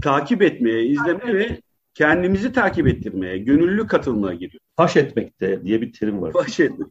Takip 0.02 0.42
etmeye, 0.42 0.84
izlemeye 0.84 1.34
ve 1.34 1.60
kendimizi 1.94 2.52
takip 2.52 2.86
ettirmeye, 2.86 3.38
gönüllü 3.38 3.86
katılmaya 3.86 4.34
giriyor. 4.34 4.60
Faş 4.76 4.96
etmekte 4.96 5.64
diye 5.64 5.80
bir 5.80 5.92
terim 5.92 6.22
var. 6.22 6.32
Faş 6.32 6.60
etmek. 6.60 6.88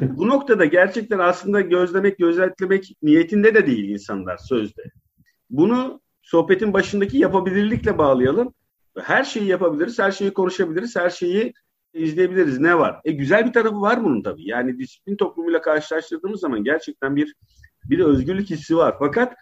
bu 0.00 0.28
noktada 0.28 0.64
gerçekten 0.64 1.18
aslında 1.18 1.60
gözlemek, 1.60 2.18
gözetlemek 2.18 2.96
niyetinde 3.02 3.54
de 3.54 3.66
değil 3.66 3.88
insanlar 3.88 4.36
sözde. 4.36 4.82
Bunu 5.50 6.00
sohbetin 6.22 6.72
başındaki 6.72 7.18
yapabilirlikle 7.18 7.98
bağlayalım. 7.98 8.54
Her 8.98 9.24
şeyi 9.24 9.46
yapabiliriz, 9.46 9.98
her 9.98 10.12
şeyi 10.12 10.32
konuşabiliriz, 10.32 10.96
her 10.96 11.10
şeyi 11.10 11.52
izleyebiliriz. 11.94 12.58
Ne 12.58 12.78
var? 12.78 13.00
E 13.04 13.12
güzel 13.12 13.46
bir 13.46 13.52
tarafı 13.52 13.80
var 13.80 14.04
bunun 14.04 14.22
tabii. 14.22 14.48
Yani 14.48 14.78
disiplin 14.78 15.16
toplumuyla 15.16 15.60
karşılaştırdığımız 15.60 16.40
zaman 16.40 16.64
gerçekten 16.64 17.16
bir 17.16 17.34
bir 17.90 17.98
özgürlük 17.98 18.50
hissi 18.50 18.76
var. 18.76 18.96
Fakat 18.98 19.34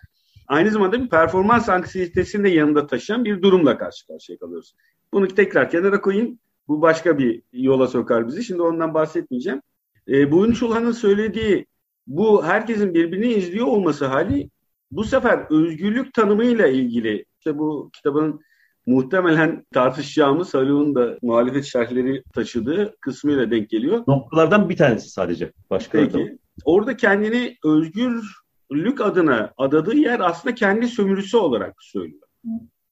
aynı 0.49 0.71
zamanda 0.71 1.03
bir 1.03 1.09
performans 1.09 1.69
anksiyetesini 1.69 2.45
de 2.45 2.49
yanında 2.49 2.87
taşıyan 2.87 3.25
bir 3.25 3.43
durumla 3.43 3.79
karşı 3.79 4.07
karşıya 4.07 4.39
kalıyoruz. 4.39 4.75
Bunu 5.13 5.29
tekrar 5.29 5.71
kenara 5.71 6.01
koyayım. 6.01 6.39
Bu 6.69 6.83
başka 6.83 7.19
bir 7.19 7.43
yola 7.53 7.87
sokar 7.87 8.29
bizi. 8.29 8.45
Şimdi 8.45 8.63
ondan 8.63 8.95
bahsetmeyeceğim. 8.95 9.63
E, 10.09 10.33
Buyun 10.33 10.53
Çulhan'ın 10.53 10.93
söylediği 10.93 11.67
bu 12.07 12.45
herkesin 12.45 12.95
birbirini 12.95 13.33
izliyor 13.33 13.67
olması 13.67 14.07
hali 14.07 14.51
bu 14.91 15.05
sefer 15.05 15.47
özgürlük 15.51 16.15
tanımıyla 16.15 16.67
ilgili 16.67 17.25
işte 17.39 17.59
bu 17.59 17.91
kitabın 17.93 18.41
muhtemelen 18.87 19.67
tartışacağımız 19.73 20.55
Haluk'un 20.55 20.95
da 20.95 21.19
muhalefet 21.23 21.65
şerhleri 21.65 22.23
taşıdığı 22.35 22.97
kısmıyla 23.01 23.51
denk 23.51 23.71
geliyor. 23.71 24.05
Noktalardan 24.07 24.69
bir 24.69 24.77
tanesi 24.77 25.11
sadece. 25.11 25.53
Başka 25.71 25.99
Peki. 25.99 26.39
Orada 26.65 26.97
kendini 26.97 27.57
özgürlük 27.65 29.01
adına 29.01 29.53
adadığı 29.57 29.97
yer 29.97 30.21
aslında 30.21 30.55
kendi 30.55 30.89
sömürüsü 30.89 31.37
olarak 31.37 31.75
söylüyor. 31.83 32.29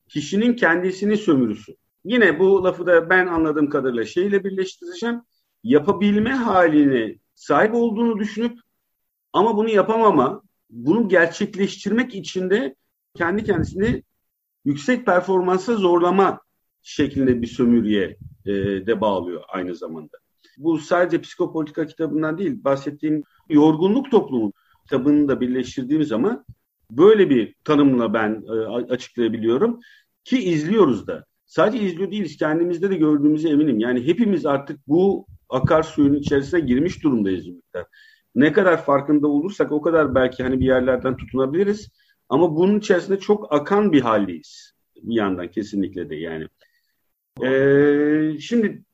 Kişinin 0.08 0.56
kendisini 0.56 1.16
sömürüsü. 1.16 1.76
Yine 2.04 2.38
bu 2.38 2.64
lafı 2.64 2.86
da 2.86 3.10
ben 3.10 3.26
anladığım 3.26 3.68
kadarıyla 3.68 4.04
şeyle 4.04 4.44
birleştireceğim. 4.44 5.22
Yapabilme 5.64 6.30
haline 6.32 7.18
sahip 7.34 7.74
olduğunu 7.74 8.18
düşünüp 8.18 8.58
ama 9.32 9.56
bunu 9.56 9.70
yapamama, 9.70 10.42
bunu 10.70 11.08
gerçekleştirmek 11.08 12.14
için 12.14 12.50
de 12.50 12.74
kendi 13.16 13.44
kendisini 13.44 14.02
yüksek 14.64 15.06
performansa 15.06 15.76
zorlama 15.76 16.40
şeklinde 16.82 17.42
bir 17.42 17.46
sömürüye 17.46 18.16
e, 18.46 18.52
de 18.86 19.00
bağlıyor 19.00 19.42
aynı 19.48 19.74
zamanda. 19.74 20.18
Bu 20.58 20.78
sadece 20.78 21.20
psikopolitika 21.20 21.86
kitabından 21.86 22.38
değil, 22.38 22.64
bahsettiğim 22.64 23.22
yorgunluk 23.48 24.10
toplumu 24.10 24.52
kitabını 24.82 25.28
da 25.28 25.40
birleştirdiğim 25.40 26.04
zaman 26.04 26.44
böyle 26.90 27.30
bir 27.30 27.54
tanımla 27.64 28.14
ben 28.14 28.42
e, 28.48 28.52
açıklayabiliyorum 28.92 29.80
ki 30.24 30.38
izliyoruz 30.38 31.06
da. 31.06 31.24
Sadece 31.46 31.84
izliyor 31.84 32.10
değiliz, 32.10 32.36
kendimizde 32.36 32.90
de 32.90 32.96
gördüğümüze 32.96 33.48
eminim. 33.48 33.78
Yani 33.78 34.06
hepimiz 34.06 34.46
artık 34.46 34.88
bu 34.88 35.26
akarsuyun 35.48 36.14
içerisine 36.14 36.60
girmiş 36.60 37.04
durumdayız. 37.04 37.46
Miktar. 37.46 37.86
Ne 38.34 38.52
kadar 38.52 38.84
farkında 38.84 39.28
olursak 39.28 39.72
o 39.72 39.82
kadar 39.82 40.14
belki 40.14 40.42
hani 40.42 40.60
bir 40.60 40.64
yerlerden 40.64 41.16
tutunabiliriz. 41.16 41.88
Ama 42.28 42.56
bunun 42.56 42.78
içerisinde 42.78 43.18
çok 43.18 43.52
akan 43.52 43.92
bir 43.92 44.00
haldeyiz. 44.00 44.72
Bir 44.96 45.14
yandan 45.14 45.50
kesinlikle 45.50 46.10
de 46.10 46.16
yani. 46.16 46.46
Ee, 47.44 48.38
şimdi 48.38 48.84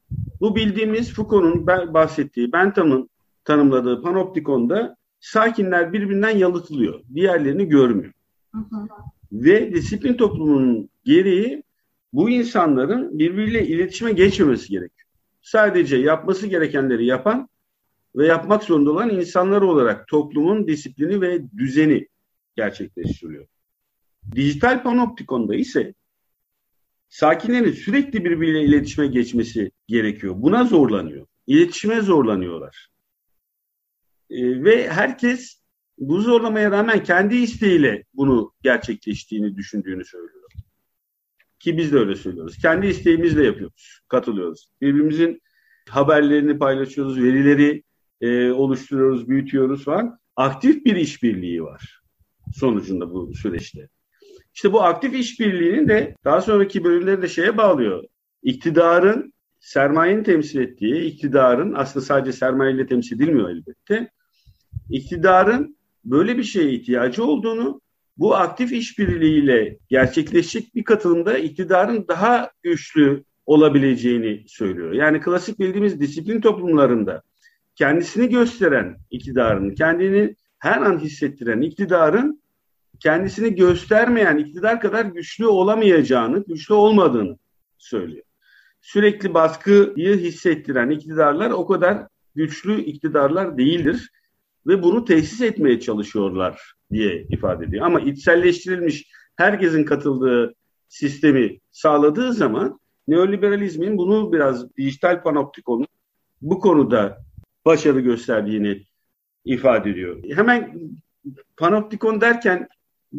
bu 0.41 0.57
bildiğimiz 0.57 1.15
Foucault'un 1.15 1.67
bahsettiği, 1.95 2.53
Bentham'ın 2.53 3.11
tanımladığı 3.45 4.03
panoptikonda 4.03 4.97
sakinler 5.21 5.93
birbirinden 5.93 6.37
yalıtılıyor. 6.37 7.01
Diğerlerini 7.15 7.69
görmüyor. 7.69 8.13
Hı 8.55 8.59
hı. 8.59 8.89
Ve 9.33 9.73
disiplin 9.73 10.15
toplumunun 10.15 10.91
gereği 11.05 11.63
bu 12.13 12.31
insanların 12.31 13.19
birbiriyle 13.19 13.67
iletişime 13.67 14.13
geçmemesi 14.13 14.69
gerekiyor. 14.69 15.09
Sadece 15.43 15.97
yapması 15.97 16.47
gerekenleri 16.47 17.07
yapan 17.07 17.49
ve 18.17 18.27
yapmak 18.27 18.63
zorunda 18.63 18.91
olan 18.91 19.11
insanlar 19.11 19.63
olarak 19.63 20.09
toplumun 20.09 20.67
disiplini 20.67 21.21
ve 21.21 21.51
düzeni 21.57 22.09
gerçekleştiriliyor. 22.57 23.47
Dijital 24.35 24.83
panoptikonda 24.83 25.55
ise 25.55 25.95
sakinlerin 27.09 27.73
sürekli 27.73 28.25
birbiriyle 28.25 28.65
iletişime 28.65 29.07
geçmesi 29.07 29.71
gerekiyor. 29.89 30.35
Buna 30.37 30.65
zorlanıyor. 30.65 31.27
İletişime 31.47 32.01
zorlanıyorlar. 32.01 32.89
E, 34.31 34.65
ve 34.65 34.89
herkes 34.89 35.63
bu 35.99 36.21
zorlamaya 36.21 36.71
rağmen 36.71 37.03
kendi 37.03 37.37
isteğiyle 37.37 38.05
bunu 38.15 38.53
gerçekleştiğini 38.63 39.57
düşündüğünü 39.57 40.05
söylüyor. 40.05 40.51
Ki 41.59 41.79
biz 41.79 41.93
de 41.93 41.99
öyle 41.99 42.17
söylüyoruz. 42.17 42.59
Kendi 42.59 42.87
isteğimizle 42.87 43.45
yapıyoruz, 43.45 44.01
katılıyoruz. 44.09 44.71
Birbirimizin 44.81 45.43
haberlerini 45.89 46.59
paylaşıyoruz, 46.59 47.23
verileri 47.23 47.83
e, 48.21 48.51
oluşturuyoruz, 48.51 49.29
büyütüyoruz 49.29 49.85
falan. 49.85 50.19
Aktif 50.37 50.85
bir 50.85 50.97
işbirliği 50.97 51.63
var 51.63 52.03
sonucunda 52.55 53.13
bu 53.13 53.35
süreçte. 53.35 53.89
İşte 54.57 54.73
bu 54.73 54.83
aktif 54.83 55.15
işbirliğinin 55.15 55.89
de 55.89 56.15
daha 56.25 56.41
sonraki 56.41 56.85
bölümleri 56.85 57.23
de 57.23 57.29
şeye 57.29 57.57
bağlıyor. 57.57 58.05
İktidarın 58.43 59.33
sermayenin 59.61 60.23
temsil 60.23 60.61
ettiği, 60.61 61.03
iktidarın 61.03 61.75
aslında 61.75 62.07
sadece 62.07 62.33
sermayeyle 62.33 62.87
temsil 62.87 63.17
edilmiyor 63.17 63.51
elbette. 63.51 64.11
İktidarın 64.91 65.77
böyle 66.05 66.39
bir 66.39 66.43
şeye 66.43 66.73
ihtiyacı 66.73 67.25
olduğunu, 67.25 67.81
bu 68.17 68.37
aktif 68.37 68.73
işbirliğiyle 68.73 69.79
gerçekleşecek 69.89 70.75
bir 70.75 70.85
katılımda 70.85 71.39
iktidarın 71.39 72.05
daha 72.09 72.51
güçlü 72.63 73.25
olabileceğini 73.47 74.45
söylüyor. 74.49 74.93
Yani 74.93 75.21
klasik 75.21 75.59
bildiğimiz 75.59 76.01
disiplin 76.01 76.41
toplumlarında 76.41 77.23
kendisini 77.75 78.29
gösteren 78.29 78.97
iktidarın, 79.11 79.75
kendini 79.75 80.37
her 80.59 80.83
an 80.83 80.99
hissettiren 80.99 81.61
iktidarın 81.61 82.41
kendisini 83.01 83.55
göstermeyen 83.55 84.39
iktidar 84.39 84.81
kadar 84.81 85.05
güçlü 85.05 85.47
olamayacağını, 85.47 86.45
güçlü 86.49 86.75
olmadığını 86.75 87.39
söylüyor. 87.79 88.25
Sürekli 88.81 89.35
baskıyı 89.35 90.19
hissettiren 90.19 90.91
iktidarlar 90.91 91.51
o 91.51 91.67
kadar 91.67 92.07
güçlü 92.35 92.81
iktidarlar 92.81 93.59
değildir 93.59 94.11
ve 94.67 94.83
bunu 94.83 95.05
tesis 95.05 95.41
etmeye 95.41 95.81
çalışıyorlar 95.81 96.75
diye 96.93 97.27
ifade 97.31 97.65
ediyor. 97.65 97.87
Ama 97.87 98.01
içselleştirilmiş 98.01 99.11
herkesin 99.37 99.85
katıldığı 99.85 100.55
sistemi 100.89 101.59
sağladığı 101.71 102.33
zaman 102.33 102.81
neoliberalizmin 103.09 103.99
bunu 103.99 104.33
biraz 104.33 104.77
dijital 104.77 105.23
panoptikonun 105.23 105.87
bu 106.43 106.61
konuda 106.61 107.19
başarı 107.65 108.01
gösterdiğini 108.01 108.83
ifade 109.45 109.91
ediyor. 109.91 110.23
Hemen 110.35 110.81
panoptikon 111.57 112.21
derken 112.21 112.69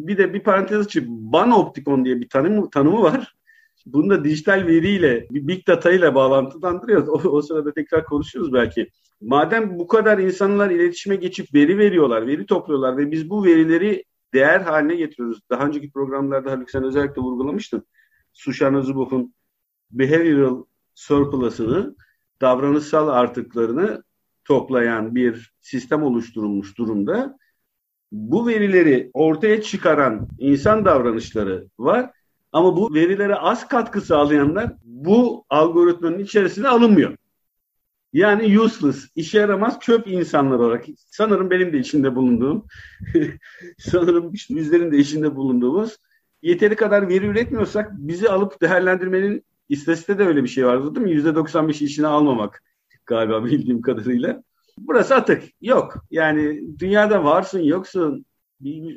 bir 0.06 0.18
de 0.18 0.34
bir 0.34 0.40
parantez 0.40 0.86
açıp 0.86 1.08
banoptikon 1.08 2.04
diye 2.04 2.20
bir 2.20 2.28
tanımı, 2.28 2.70
tanımı 2.70 3.02
var. 3.02 3.34
Bunu 3.86 4.10
da 4.10 4.24
dijital 4.24 4.66
veriyle, 4.66 5.26
big 5.30 5.66
data 5.66 5.90
ile 5.90 6.14
bağlantılandırıyoruz. 6.14 7.08
O, 7.08 7.28
o 7.28 7.42
sırada 7.42 7.72
tekrar 7.72 8.04
konuşuruz 8.04 8.52
belki. 8.52 8.88
Madem 9.20 9.78
bu 9.78 9.86
kadar 9.86 10.18
insanlar 10.18 10.70
iletişime 10.70 11.16
geçip 11.16 11.54
veri 11.54 11.78
veriyorlar, 11.78 12.26
veri 12.26 12.46
topluyorlar 12.46 12.96
ve 12.96 13.10
biz 13.10 13.30
bu 13.30 13.44
verileri 13.44 14.04
değer 14.34 14.60
haline 14.60 14.96
getiriyoruz. 14.96 15.40
Daha 15.50 15.66
önceki 15.66 15.90
programlarda 15.90 16.50
Haluk 16.50 16.70
sen 16.70 16.84
özellikle 16.84 17.22
vurgulamıştın. 17.22 17.86
Sushan 18.32 18.80
Zuboff'un 18.80 19.34
behavioral 19.90 20.64
surplus'ını, 20.94 21.96
davranışsal 22.40 23.08
artıklarını 23.08 24.02
toplayan 24.44 25.14
bir 25.14 25.52
sistem 25.60 26.02
oluşturulmuş 26.02 26.78
durumda. 26.78 27.38
Bu 28.12 28.46
verileri 28.46 29.10
ortaya 29.14 29.62
çıkaran 29.62 30.28
insan 30.38 30.84
davranışları 30.84 31.66
var 31.78 32.10
ama 32.52 32.76
bu 32.76 32.94
verilere 32.94 33.34
az 33.34 33.68
katkı 33.68 34.00
sağlayanlar 34.00 34.72
bu 34.84 35.44
algoritmanın 35.50 36.18
içerisine 36.18 36.68
alınmıyor. 36.68 37.16
Yani 38.12 38.60
useless, 38.60 39.08
işe 39.16 39.38
yaramaz 39.38 39.80
çöp 39.80 40.08
insanlar 40.08 40.58
olarak. 40.58 40.84
Sanırım 40.96 41.50
benim 41.50 41.72
de 41.72 41.78
içinde 41.78 42.16
bulunduğum, 42.16 42.66
sanırım 43.78 44.32
bizlerin 44.32 44.92
de 44.92 44.98
içinde 44.98 45.36
bulunduğumuz 45.36 45.96
yeteri 46.42 46.76
kadar 46.76 47.08
veri 47.08 47.26
üretmiyorsak 47.26 47.92
bizi 47.92 48.28
alıp 48.28 48.62
değerlendirmenin 48.62 49.44
istatistiğinde 49.68 50.24
de 50.24 50.28
öyle 50.28 50.42
bir 50.42 50.48
şey 50.48 50.66
vardı 50.66 50.94
değil 50.94 51.06
mi? 51.06 51.12
%95 51.12 51.84
işine 51.84 52.06
almamak 52.06 52.62
galiba 53.06 53.44
bildiğim 53.44 53.82
kadarıyla. 53.82 54.42
Burası 54.80 55.14
atık. 55.14 55.42
Yok. 55.60 56.04
Yani 56.10 56.62
dünyada 56.78 57.24
varsın 57.24 57.60
yoksun 57.60 58.24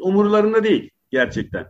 umurlarında 0.01 0.63
değil 0.63 0.89
gerçekten. 1.11 1.67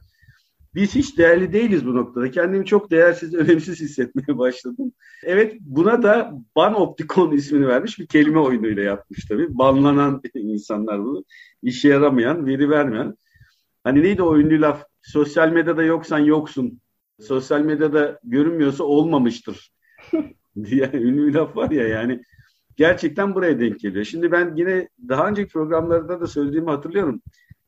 Biz 0.76 0.96
hiç 0.96 1.18
değerli 1.18 1.54
değiliz 1.54 1.86
bu 1.86 1.96
noktada. 1.96 2.32
Kendimi 2.32 2.66
çok 2.66 2.92
değersiz, 2.92 3.34
önemsiz 3.36 3.82
hissetmeye 3.82 4.38
başladım. 4.38 4.94
Evet 5.24 5.58
buna 5.60 6.04
da 6.04 6.34
ban 6.56 6.82
optikon 6.82 7.32
ismini 7.32 7.68
vermiş 7.68 8.00
bir 8.00 8.08
kelime 8.08 8.40
oyunuyla 8.40 8.84
yapmış 8.84 9.26
tabii. 9.26 9.58
Banlanan 9.58 10.22
insanlar 10.36 11.04
bunu. 11.04 11.24
işe 11.64 11.90
yaramayan, 11.90 12.46
veri 12.46 12.70
vermeyen. 12.70 13.16
Hani 13.84 14.04
neydi 14.04 14.22
o 14.24 14.38
ünlü 14.38 14.62
laf? 14.62 14.84
Sosyal 15.02 15.52
medyada 15.52 15.84
yoksan 15.84 16.20
yoksun. 16.20 16.82
Sosyal 17.20 17.62
medyada 17.62 18.20
görünmüyorsa 18.24 18.84
olmamıştır. 18.84 19.72
diye 20.64 20.90
ünlü 20.94 21.34
laf 21.34 21.56
var 21.56 21.72
ya 21.72 21.88
yani 21.88 22.22
gerçekten 22.78 23.36
buraya 23.36 23.60
denk 23.60 23.80
geliyor. 23.80 24.06
Şimdi 24.06 24.32
ben 24.32 24.56
yine 24.56 24.90
daha 25.10 25.28
önceki 25.28 25.54
programlarda 25.54 26.22
da 26.22 26.28
söylediğimi 26.28 26.70
hatırlıyorum. 26.70 27.22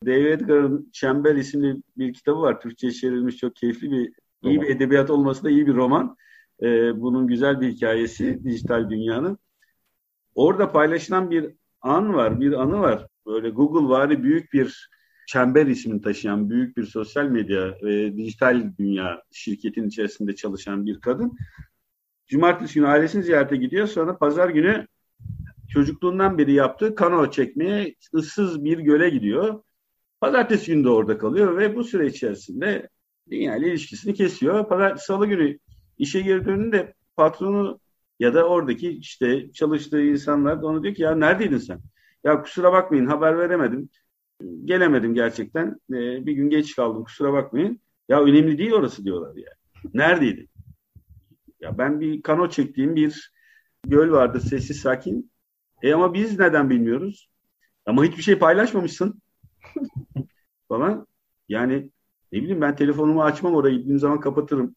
David 0.06 0.26
Edgar'ın 0.26 0.90
Çember 0.94 1.36
isimli 1.36 1.76
bir 1.98 2.14
kitabı 2.14 2.42
var. 2.42 2.62
Türkçe 2.62 2.92
çevrilmiş 2.92 3.38
çok 3.38 3.56
keyifli 3.56 3.92
bir, 3.92 4.14
iyi 4.44 4.62
bir 4.62 4.68
edebiyat 4.68 5.10
olması 5.10 5.44
da 5.44 5.50
iyi 5.50 5.68
bir 5.68 5.76
roman. 5.76 6.18
Ee, 6.62 7.02
bunun 7.02 7.28
güzel 7.28 7.62
bir 7.62 7.68
hikayesi 7.68 8.44
dijital 8.44 8.90
dünyanın. 8.90 9.38
Orada 10.36 10.72
paylaşılan 10.72 11.32
bir 11.32 11.54
an 11.82 12.14
var, 12.14 12.40
bir 12.40 12.54
anı 12.54 12.80
var. 12.80 13.08
Böyle 13.26 13.50
Google 13.50 13.90
vari 13.90 14.24
büyük 14.24 14.54
bir 14.54 14.90
Çember 15.28 15.68
ismini 15.68 16.02
taşıyan 16.02 16.50
büyük 16.50 16.78
bir 16.78 16.84
sosyal 16.84 17.26
medya 17.26 17.78
ve 17.84 18.18
dijital 18.18 18.72
dünya 18.80 19.22
şirketin 19.32 19.88
içerisinde 19.88 20.36
çalışan 20.36 20.86
bir 20.86 21.02
kadın. 21.02 21.38
Cumartesi 22.28 22.74
günü 22.74 22.88
ailesini 22.88 23.24
ziyarete 23.24 23.56
gidiyor. 23.56 23.88
Sonra 23.88 24.18
pazar 24.18 24.50
günü 24.50 24.88
çocukluğundan 25.74 26.38
beri 26.38 26.54
yaptığı 26.54 26.96
kano 26.96 27.32
çekmeye 27.32 27.96
ıssız 28.14 28.64
bir 28.64 28.80
göle 28.80 29.10
gidiyor. 29.10 29.64
Pazartesi 30.22 30.74
günü 30.74 30.84
de 30.84 30.90
orada 30.90 31.18
kalıyor 31.18 31.58
ve 31.58 31.76
bu 31.76 31.84
süre 31.84 32.08
içerisinde 32.08 32.90
dünya 33.30 33.56
ile 33.56 33.68
ilişkisini 33.68 34.14
kesiyor. 34.14 34.68
Pazar, 34.70 34.96
Salı 34.96 35.28
günü 35.28 35.60
işe 35.98 36.22
geri 36.22 36.46
döndüğünde 36.46 36.94
patronu 37.16 37.80
ya 38.20 38.34
da 38.34 38.48
oradaki 38.48 38.90
işte 38.90 39.52
çalıştığı 39.52 40.02
insanlar 40.02 40.62
da 40.62 40.68
ona 40.68 40.84
diyor 40.84 40.96
ki 40.96 41.02
ya 41.02 41.16
neredeydin 41.16 41.58
sen? 41.58 41.80
Ya 42.24 42.42
kusura 42.42 42.74
bakmayın 42.74 43.06
haber 43.06 43.38
veremedim. 43.38 43.90
Gelemedim 44.66 45.14
gerçekten. 45.14 45.68
Ee, 45.92 46.26
bir 46.26 46.34
gün 46.34 46.50
geç 46.50 46.76
kaldım 46.76 47.04
kusura 47.04 47.34
bakmayın. 47.34 47.80
Ya 48.10 48.24
önemli 48.24 48.58
değil 48.58 48.72
orası 48.72 49.06
diyorlar 49.06 49.36
ya. 49.36 49.50
Neredeydin? 49.94 50.50
Ya 51.60 51.78
ben 51.78 52.00
bir 52.00 52.22
kano 52.22 52.50
çektiğim 52.50 52.96
bir 52.96 53.32
göl 53.88 54.12
vardı 54.12 54.40
sessiz 54.40 54.80
sakin. 54.80 55.33
E 55.84 55.94
ama 55.94 56.14
biz 56.14 56.40
neden 56.40 56.70
bilmiyoruz? 56.70 57.30
Ama 57.86 58.06
hiçbir 58.06 58.24
şey 58.24 58.40
paylaşmamışsın 58.40 59.22
falan. 60.68 61.08
Yani 61.50 61.90
ne 62.32 62.42
bileyim 62.42 62.62
ben 62.62 62.76
telefonumu 62.76 63.24
açmam 63.24 63.56
oraya 63.56 63.76
gittiğim 63.76 64.00
zaman 64.00 64.20
kapatırım. 64.20 64.76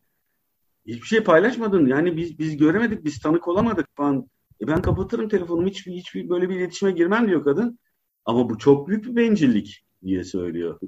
Hiçbir 0.87 1.07
şey 1.07 1.21
paylaşmadın. 1.21 1.87
Yani 1.87 2.17
biz 2.17 2.39
biz 2.39 2.57
göremedik, 2.57 3.05
biz 3.05 3.19
tanık 3.19 3.49
olamadık 3.49 3.87
falan. 3.95 4.29
E 4.61 4.67
ben 4.67 4.83
kapatırım 4.83 5.29
telefonumu. 5.29 5.69
Hiç, 5.69 5.87
hiçbir 5.87 6.29
böyle 6.29 6.49
bir 6.49 6.57
iletişime 6.57 6.93
girmem 6.93 7.29
diyor 7.29 7.45
kadın. 7.45 7.79
Ama 8.25 8.51
bu 8.51 8.59
çok 8.59 8.89
büyük 8.89 9.05
bir 9.05 9.17
bencillik 9.17 9.85
diye 10.05 10.25
söylüyor. 10.25 10.81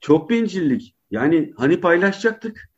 Çok 0.00 0.30
bencillik. 0.30 0.96
Yani 1.10 1.52
hani 1.56 1.80
paylaşacaktık. 1.80 2.70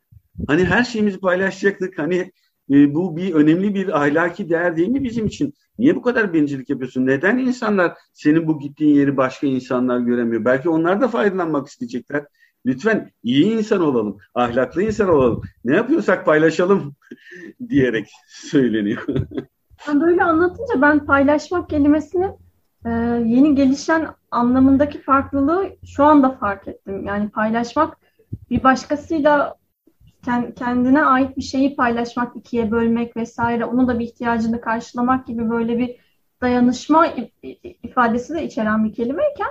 Hani 0.47 0.65
her 0.65 0.83
şeyimizi 0.83 1.19
paylaşacaktık. 1.19 1.99
Hani 1.99 2.31
e, 2.69 2.95
bu 2.95 3.17
bir 3.17 3.33
önemli 3.33 3.75
bir 3.75 4.01
ahlaki 4.01 4.49
değer 4.49 4.77
değil 4.77 4.87
mi 4.87 5.03
bizim 5.03 5.25
için? 5.25 5.53
Niye 5.79 5.95
bu 5.95 6.01
kadar 6.01 6.33
bencillik 6.33 6.69
yapıyorsun? 6.69 7.05
Neden 7.05 7.37
insanlar 7.37 7.93
senin 8.13 8.47
bu 8.47 8.59
gittiğin 8.59 8.95
yeri 8.95 9.17
başka 9.17 9.47
insanlar 9.47 9.99
göremiyor? 9.99 10.45
Belki 10.45 10.69
onlar 10.69 11.01
da 11.01 11.07
faydalanmak 11.07 11.67
isteyecekler. 11.67 12.25
Lütfen 12.65 13.11
iyi 13.23 13.45
insan 13.45 13.81
olalım, 13.81 14.17
ahlaklı 14.35 14.83
insan 14.83 15.09
olalım. 15.09 15.41
Ne 15.65 15.75
yapıyorsak 15.75 16.25
paylaşalım 16.25 16.95
diyerek 17.69 18.09
söyleniyor. 18.27 19.07
Ben 19.87 20.01
böyle 20.01 20.23
anlatınca 20.23 20.81
ben 20.81 21.05
paylaşmak 21.05 21.69
kelimesini 21.69 22.25
e, 22.85 22.89
yeni 23.25 23.55
gelişen 23.55 24.07
anlamındaki 24.31 25.01
farklılığı 25.01 25.69
şu 25.85 26.03
anda 26.03 26.31
fark 26.31 26.67
ettim. 26.67 27.05
Yani 27.07 27.29
paylaşmak 27.29 27.97
bir 28.49 28.63
başkasıyla 28.63 29.55
kendine 30.55 31.05
ait 31.05 31.37
bir 31.37 31.41
şeyi 31.41 31.75
paylaşmak, 31.75 32.35
ikiye 32.35 32.71
bölmek 32.71 33.17
vesaire, 33.17 33.65
onun 33.65 33.87
da 33.87 33.99
bir 33.99 34.05
ihtiyacını 34.05 34.61
karşılamak 34.61 35.27
gibi 35.27 35.49
böyle 35.49 35.77
bir 35.77 35.95
dayanışma 36.41 37.07
ifadesi 37.83 38.33
de 38.33 38.43
içeren 38.43 38.85
bir 38.85 38.93
kelimeyken 38.93 39.49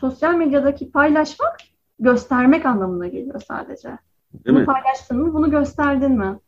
sosyal 0.00 0.34
medyadaki 0.34 0.90
paylaşmak 0.90 1.56
göstermek 1.98 2.66
anlamına 2.66 3.08
geliyor 3.08 3.42
sadece. 3.48 3.88
Değil 3.88 3.98
bunu 4.46 4.58
mi? 4.58 4.66
paylaştın 4.66 5.18
mı, 5.18 5.34
bunu 5.34 5.50
gösterdin 5.50 6.12
mi? 6.12 6.38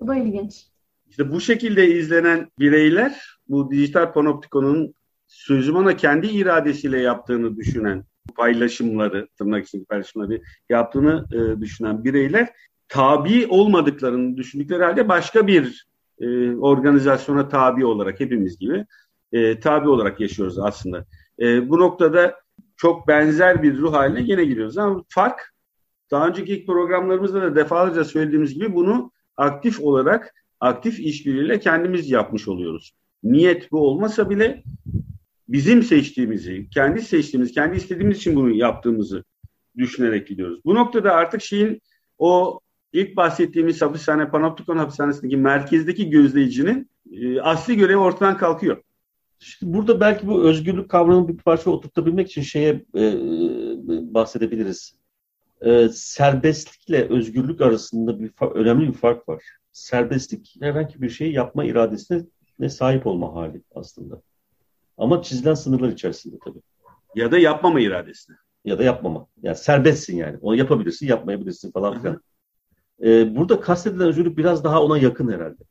Bu 0.00 0.08
da 0.08 0.16
ilginç. 0.16 0.66
İşte 1.08 1.32
bu 1.32 1.40
şekilde 1.40 1.88
izlenen 1.88 2.48
bireyler 2.58 3.38
bu 3.48 3.70
dijital 3.70 4.12
panoptikonun 4.12 4.94
sözüm 5.26 5.76
ona 5.76 5.96
kendi 5.96 6.26
iradesiyle 6.26 7.00
yaptığını 7.00 7.56
düşünen 7.56 8.04
paylaşımları, 8.36 9.28
tırnak 9.38 9.66
içinde 9.66 9.84
paylaşımları 9.84 10.40
yaptığını 10.68 11.24
e, 11.32 11.60
düşünen 11.60 12.04
bireyler 12.04 12.48
tabi 12.88 13.46
olmadıklarını 13.46 14.36
düşündükleri 14.36 14.84
halde 14.84 15.08
başka 15.08 15.46
bir 15.46 15.86
e, 16.20 16.50
organizasyona 16.56 17.48
tabi 17.48 17.86
olarak 17.86 18.20
hepimiz 18.20 18.58
gibi 18.58 18.86
e, 19.32 19.60
tabi 19.60 19.88
olarak 19.88 20.20
yaşıyoruz 20.20 20.58
aslında. 20.58 21.04
E, 21.40 21.68
bu 21.68 21.78
noktada 21.78 22.34
çok 22.76 23.08
benzer 23.08 23.62
bir 23.62 23.78
ruh 23.78 23.92
haline 23.92 24.22
yine 24.22 24.44
giriyoruz 24.44 24.78
ama 24.78 25.04
fark 25.08 25.54
daha 26.10 26.28
önceki 26.28 26.66
programlarımızda 26.66 27.42
da 27.42 27.56
defalarca 27.56 28.04
söylediğimiz 28.04 28.54
gibi 28.54 28.74
bunu 28.74 29.12
aktif 29.36 29.80
olarak 29.80 30.34
aktif 30.60 31.00
işbirliğiyle 31.00 31.60
kendimiz 31.60 32.10
yapmış 32.10 32.48
oluyoruz. 32.48 32.92
Niyet 33.22 33.72
bu 33.72 33.88
olmasa 33.88 34.30
bile 34.30 34.62
bizim 35.48 35.82
seçtiğimizi, 35.82 36.68
kendi 36.70 37.02
seçtiğimiz, 37.02 37.52
kendi 37.52 37.76
istediğimiz 37.76 38.16
için 38.16 38.36
bunu 38.36 38.50
yaptığımızı 38.50 39.24
düşünerek 39.76 40.26
gidiyoruz. 40.28 40.60
Bu 40.64 40.74
noktada 40.74 41.12
artık 41.12 41.42
şeyin 41.42 41.82
o 42.18 42.60
ilk 42.92 43.16
bahsettiğimiz 43.16 43.82
hapishane 43.82 44.30
Panoptikon 44.30 44.76
hapishanesindeki 44.76 45.36
merkezdeki 45.36 46.10
gözleyicinin 46.10 46.90
e, 47.12 47.40
asli 47.40 47.76
görevi 47.76 47.96
ortadan 47.96 48.36
kalkıyor. 48.36 48.82
Şimdi 49.38 49.74
burada 49.74 50.00
belki 50.00 50.26
bu 50.26 50.42
özgürlük 50.44 50.90
kavramını 50.90 51.28
bir 51.28 51.36
parça 51.36 51.70
oturtabilmek 51.70 52.30
için 52.30 52.42
şeye 52.42 52.84
e, 52.94 53.14
bahsedebiliriz. 54.14 54.98
E, 55.60 55.88
serbestlikle 55.88 57.08
özgürlük 57.08 57.60
arasında 57.60 58.20
bir 58.20 58.30
önemli 58.54 58.88
bir 58.88 58.92
fark 58.92 59.28
var. 59.28 59.42
Serbestlik 59.72 60.56
herhangi 60.60 61.02
bir 61.02 61.10
şeyi 61.10 61.32
yapma 61.32 61.64
iradesine 61.64 62.22
ne 62.58 62.68
sahip 62.68 63.06
olma 63.06 63.34
hali 63.34 63.62
aslında. 63.74 64.22
Ama 64.98 65.22
çizilen 65.22 65.54
sınırlar 65.54 65.88
içerisinde 65.88 66.36
tabii. 66.44 66.58
Ya 67.14 67.32
da 67.32 67.38
yapmama 67.38 67.80
iradesine. 67.80 68.36
Ya 68.64 68.78
da 68.78 68.82
yapmama. 68.82 69.26
Yani 69.42 69.56
serbestsin 69.56 70.16
yani. 70.16 70.38
Onu 70.40 70.56
yapabilirsin, 70.56 71.06
yapmayabilirsin 71.06 71.72
falan 71.72 72.00
filan. 72.00 72.22
Ee, 73.02 73.36
burada 73.36 73.60
kastedilen 73.60 74.08
özgürlük 74.08 74.38
biraz 74.38 74.64
daha 74.64 74.82
ona 74.82 74.98
yakın 74.98 75.32
herhalde. 75.32 75.64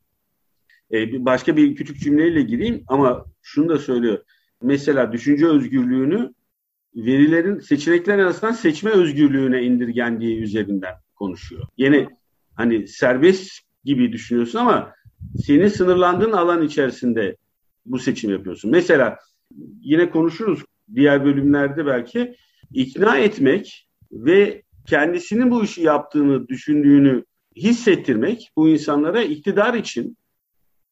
Ee, 0.92 1.24
başka 1.24 1.56
bir 1.56 1.76
küçük 1.76 2.00
cümleyle 2.00 2.42
gireyim 2.42 2.84
ama 2.88 3.24
şunu 3.42 3.68
da 3.68 3.78
söylüyor. 3.78 4.18
Mesela 4.62 5.12
düşünce 5.12 5.46
özgürlüğünü 5.46 6.34
verilerin 6.96 7.58
seçenekler 7.58 8.18
arasından 8.18 8.52
seçme 8.52 8.90
özgürlüğüne 8.90 9.62
indirgendiği 9.62 10.38
üzerinden 10.38 10.94
konuşuyor. 11.14 11.66
Yine 11.76 12.08
hani 12.54 12.88
serbest 12.88 13.50
gibi 13.84 14.12
düşünüyorsun 14.12 14.58
ama 14.58 14.94
senin 15.46 15.68
sınırlandığın 15.68 16.32
alan 16.32 16.62
içerisinde 16.62 17.36
bu 17.86 17.98
seçim 17.98 18.30
yapıyorsun. 18.30 18.70
Mesela 18.70 19.18
yine 19.80 20.10
konuşuruz 20.10 20.64
diğer 20.94 21.24
bölümlerde 21.24 21.86
belki 21.86 22.34
ikna 22.72 23.18
etmek 23.18 23.88
ve 24.12 24.62
kendisinin 24.88 25.50
bu 25.50 25.64
işi 25.64 25.82
yaptığını 25.82 26.48
düşündüğünü 26.48 27.24
hissettirmek 27.56 28.50
bu 28.56 28.68
insanlara 28.68 29.22
iktidar 29.22 29.74
için 29.74 30.16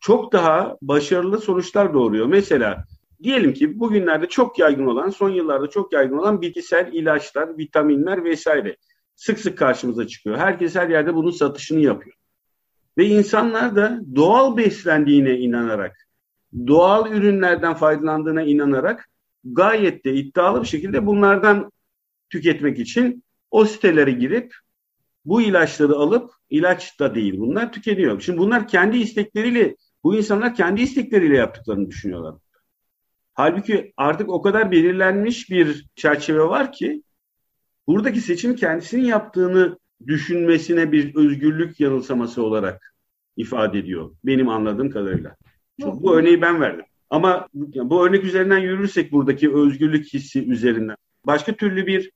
çok 0.00 0.32
daha 0.32 0.76
başarılı 0.82 1.40
sonuçlar 1.40 1.94
doğuruyor. 1.94 2.26
Mesela 2.26 2.84
diyelim 3.22 3.54
ki 3.54 3.80
bugünlerde 3.80 4.28
çok 4.28 4.58
yaygın 4.58 4.86
olan, 4.86 5.10
son 5.10 5.30
yıllarda 5.30 5.70
çok 5.70 5.92
yaygın 5.92 6.18
olan 6.18 6.42
bitkisel 6.42 6.92
ilaçlar, 6.92 7.58
vitaminler 7.58 8.24
vesaire 8.24 8.76
sık 9.14 9.38
sık 9.38 9.58
karşımıza 9.58 10.06
çıkıyor. 10.06 10.36
Herkes 10.36 10.74
her 10.74 10.88
yerde 10.88 11.14
bunun 11.14 11.30
satışını 11.30 11.80
yapıyor. 11.80 12.16
Ve 12.98 13.06
insanlar 13.06 13.76
da 13.76 14.00
doğal 14.14 14.56
beslendiğine 14.56 15.38
inanarak, 15.38 15.96
doğal 16.66 17.12
ürünlerden 17.12 17.74
faydalandığına 17.74 18.42
inanarak 18.42 19.08
gayet 19.44 20.04
de 20.04 20.14
iddialı 20.14 20.62
bir 20.62 20.66
şekilde 20.66 21.06
bunlardan 21.06 21.70
tüketmek 22.30 22.78
için 22.78 23.24
o 23.50 23.64
sitelere 23.64 24.10
girip 24.10 24.54
bu 25.24 25.42
ilaçları 25.42 25.94
alıp 25.94 26.30
ilaç 26.50 27.00
da 27.00 27.14
değil 27.14 27.34
bunlar 27.38 27.72
tüketiyor. 27.72 28.20
Şimdi 28.20 28.38
bunlar 28.38 28.68
kendi 28.68 28.98
istekleriyle 28.98 29.76
bu 30.04 30.16
insanlar 30.16 30.54
kendi 30.54 30.82
istekleriyle 30.82 31.36
yaptıklarını 31.36 31.90
düşünüyorlar. 31.90 32.34
Halbuki 33.34 33.92
artık 33.96 34.28
o 34.28 34.42
kadar 34.42 34.70
belirlenmiş 34.70 35.50
bir 35.50 35.86
çerçeve 35.96 36.42
var 36.42 36.72
ki 36.72 37.02
buradaki 37.86 38.20
seçim 38.20 38.56
kendisinin 38.56 39.04
yaptığını 39.04 39.78
düşünmesine 40.06 40.92
bir 40.92 41.14
özgürlük 41.14 41.80
yanılsaması 41.80 42.42
olarak 42.42 42.94
ifade 43.36 43.78
ediyor. 43.78 44.10
Benim 44.24 44.48
anladığım 44.48 44.90
kadarıyla. 44.90 45.36
Çünkü 45.80 46.02
bu 46.02 46.16
örneği 46.16 46.42
ben 46.42 46.60
verdim. 46.60 46.84
Ama 47.10 47.48
bu 47.54 48.06
örnek 48.06 48.24
üzerinden 48.24 48.58
yürürsek 48.58 49.12
buradaki 49.12 49.54
özgürlük 49.54 50.14
hissi 50.14 50.50
üzerinden 50.50 50.96
başka 51.26 51.52
türlü 51.52 51.86
bir 51.86 52.10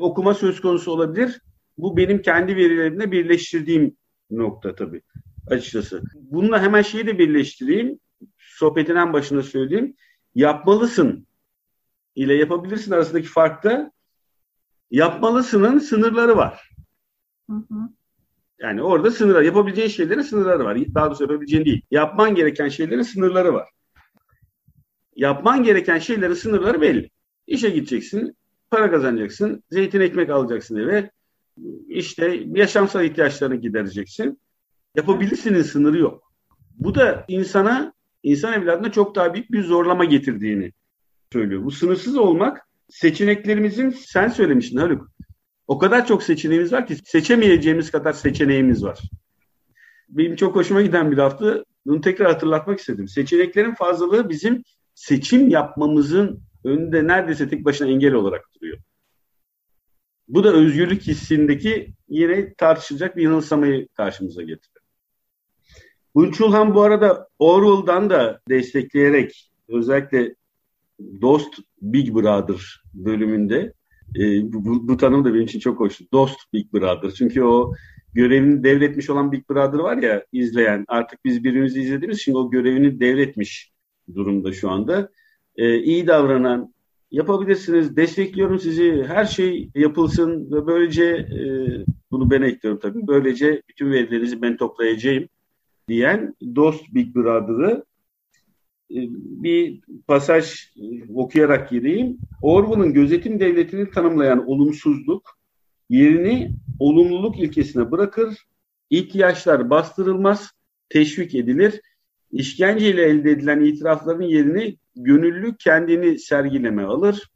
okuma 0.00 0.34
söz 0.34 0.60
konusu 0.60 0.90
olabilir. 0.90 1.40
Bu 1.78 1.96
benim 1.96 2.22
kendi 2.22 2.56
verilerimle 2.56 3.12
birleştirdiğim 3.12 3.96
nokta 4.30 4.74
tabii 4.74 5.02
açıkçası. 5.46 6.02
Bununla 6.14 6.62
hemen 6.62 6.82
şeyi 6.82 7.06
de 7.06 7.18
birleştireyim. 7.18 7.98
Sohbetin 8.38 8.96
en 8.96 9.12
başında 9.12 9.42
söyleyeyim. 9.42 9.96
Yapmalısın 10.34 11.26
ile 12.14 12.34
yapabilirsin 12.34 12.92
arasındaki 12.92 13.28
farkta 13.28 13.92
yapmalısının 14.90 15.78
sınırları 15.78 16.36
var. 16.36 16.70
Hı 17.50 17.56
hı. 17.56 17.88
Yani 18.58 18.82
orada 18.82 19.10
sınırlar, 19.10 19.42
yapabileceğin 19.42 19.88
şeylerin 19.88 20.22
sınırları 20.22 20.64
var. 20.64 20.78
Daha 20.94 21.06
doğrusu 21.06 21.22
yapabileceğin 21.22 21.64
değil. 21.64 21.82
Yapman 21.90 22.34
gereken 22.34 22.68
şeylerin 22.68 23.02
sınırları 23.02 23.54
var. 23.54 23.68
Yapman 25.16 25.62
gereken 25.62 25.98
şeylerin 25.98 26.34
sınırları 26.34 26.80
belli. 26.80 27.10
İşe 27.46 27.70
gideceksin, 27.70 28.36
para 28.70 28.90
kazanacaksın, 28.90 29.64
zeytin 29.70 30.00
ekmek 30.00 30.30
alacaksın 30.30 30.76
eve. 30.76 31.10
İşte 31.88 32.42
yaşamsal 32.54 33.04
ihtiyaçlarını 33.04 33.56
gidereceksin. 33.56 34.40
Yapabilirsinin 34.96 35.62
sınırı 35.62 35.98
yok. 35.98 36.32
Bu 36.74 36.94
da 36.94 37.24
insana, 37.28 37.92
insan 38.22 38.52
evladına 38.52 38.92
çok 38.92 39.14
daha 39.14 39.34
büyük 39.34 39.52
bir 39.52 39.62
zorlama 39.62 40.04
getirdiğini 40.04 40.72
söylüyor. 41.32 41.64
Bu 41.64 41.70
sınırsız 41.70 42.16
olmak 42.16 42.68
seçeneklerimizin, 42.88 43.90
sen 43.90 44.28
söylemiştin 44.28 44.78
Haluk, 44.78 45.08
o 45.66 45.78
kadar 45.78 46.06
çok 46.06 46.22
seçeneğimiz 46.22 46.72
var 46.72 46.86
ki 46.86 46.96
seçemeyeceğimiz 47.04 47.90
kadar 47.90 48.12
seçeneğimiz 48.12 48.84
var. 48.84 48.98
Benim 50.08 50.36
çok 50.36 50.56
hoşuma 50.56 50.82
giden 50.82 51.10
bir 51.10 51.16
laftı. 51.16 51.64
Bunu 51.86 52.00
tekrar 52.00 52.32
hatırlatmak 52.32 52.78
istedim. 52.78 53.08
Seçeneklerin 53.08 53.74
fazlalığı 53.74 54.28
bizim 54.28 54.62
seçim 54.94 55.48
yapmamızın 55.48 56.42
önünde 56.64 57.06
neredeyse 57.06 57.48
tek 57.48 57.64
başına 57.64 57.88
engel 57.88 58.12
olarak 58.14 58.44
duruyor. 58.54 58.78
Bu 60.28 60.44
da 60.44 60.52
özgürlük 60.52 61.02
hissindeki 61.02 61.94
yine 62.08 62.54
tartışılacak 62.54 63.16
bir 63.16 63.22
yanılsamayı 63.22 63.88
karşımıza 63.88 64.42
getiriyor. 64.42 64.84
Bunçulhan 66.14 66.74
bu 66.74 66.82
arada 66.82 67.28
Orwell'dan 67.38 68.10
da 68.10 68.40
destekleyerek 68.48 69.50
özellikle 69.68 70.34
Dost 71.20 71.54
Big 71.82 72.14
Brother 72.14 72.82
bölümünde 72.94 73.72
e, 74.16 74.52
bu, 74.52 74.88
bu 74.88 74.96
tanım 74.96 75.24
da 75.24 75.34
benim 75.34 75.44
için 75.44 75.58
çok 75.58 75.80
hoş. 75.80 76.00
Dost 76.12 76.52
Big 76.52 76.72
Brother. 76.72 77.10
Çünkü 77.10 77.42
o 77.42 77.74
görevini 78.14 78.64
devretmiş 78.64 79.10
olan 79.10 79.32
Big 79.32 79.50
Brother 79.50 79.78
var 79.78 79.96
ya 79.96 80.24
izleyen. 80.32 80.84
Artık 80.88 81.24
biz 81.24 81.44
birbirimizi 81.44 81.80
izlediğimiz 81.80 82.18
için 82.18 82.34
o 82.34 82.50
görevini 82.50 83.00
devretmiş 83.00 83.72
durumda 84.14 84.52
şu 84.52 84.70
anda. 84.70 85.10
E, 85.56 85.78
iyi 85.78 86.06
davranan, 86.06 86.74
yapabilirsiniz, 87.10 87.96
destekliyorum 87.96 88.58
sizi, 88.58 89.04
her 89.08 89.24
şey 89.24 89.70
yapılsın 89.74 90.52
ve 90.52 90.66
böylece 90.66 91.04
e, 91.04 91.40
bunu 92.10 92.30
ben 92.30 92.42
ekliyorum 92.42 92.80
tabii. 92.80 93.06
Böylece 93.06 93.62
bütün 93.68 93.92
verilerinizi 93.92 94.42
ben 94.42 94.56
toplayacağım 94.56 95.24
diyen 95.88 96.34
Dost 96.56 96.94
Big 96.94 97.14
Brother'ı 97.14 97.84
e, 98.90 98.98
bir 99.42 99.80
pasaj 100.06 100.72
okuyarak 101.14 101.70
gireyim. 101.70 102.18
Orwell'ın 102.42 102.92
gözetim 102.92 103.40
devletini 103.40 103.90
tanımlayan 103.90 104.48
olumsuzluk 104.48 105.38
yerini 105.88 106.50
olumluluk 106.78 107.38
ilkesine 107.38 107.90
bırakır, 107.90 108.46
ihtiyaçlar 108.90 109.70
bastırılmaz, 109.70 110.50
teşvik 110.88 111.34
edilir. 111.34 111.80
İşkenceyle 112.32 113.02
elde 113.02 113.30
edilen 113.30 113.60
itirafların 113.60 114.22
yerini 114.22 114.76
gönüllü 114.96 115.56
kendini 115.56 116.18
sergileme 116.18 116.82
alır. 116.82 117.30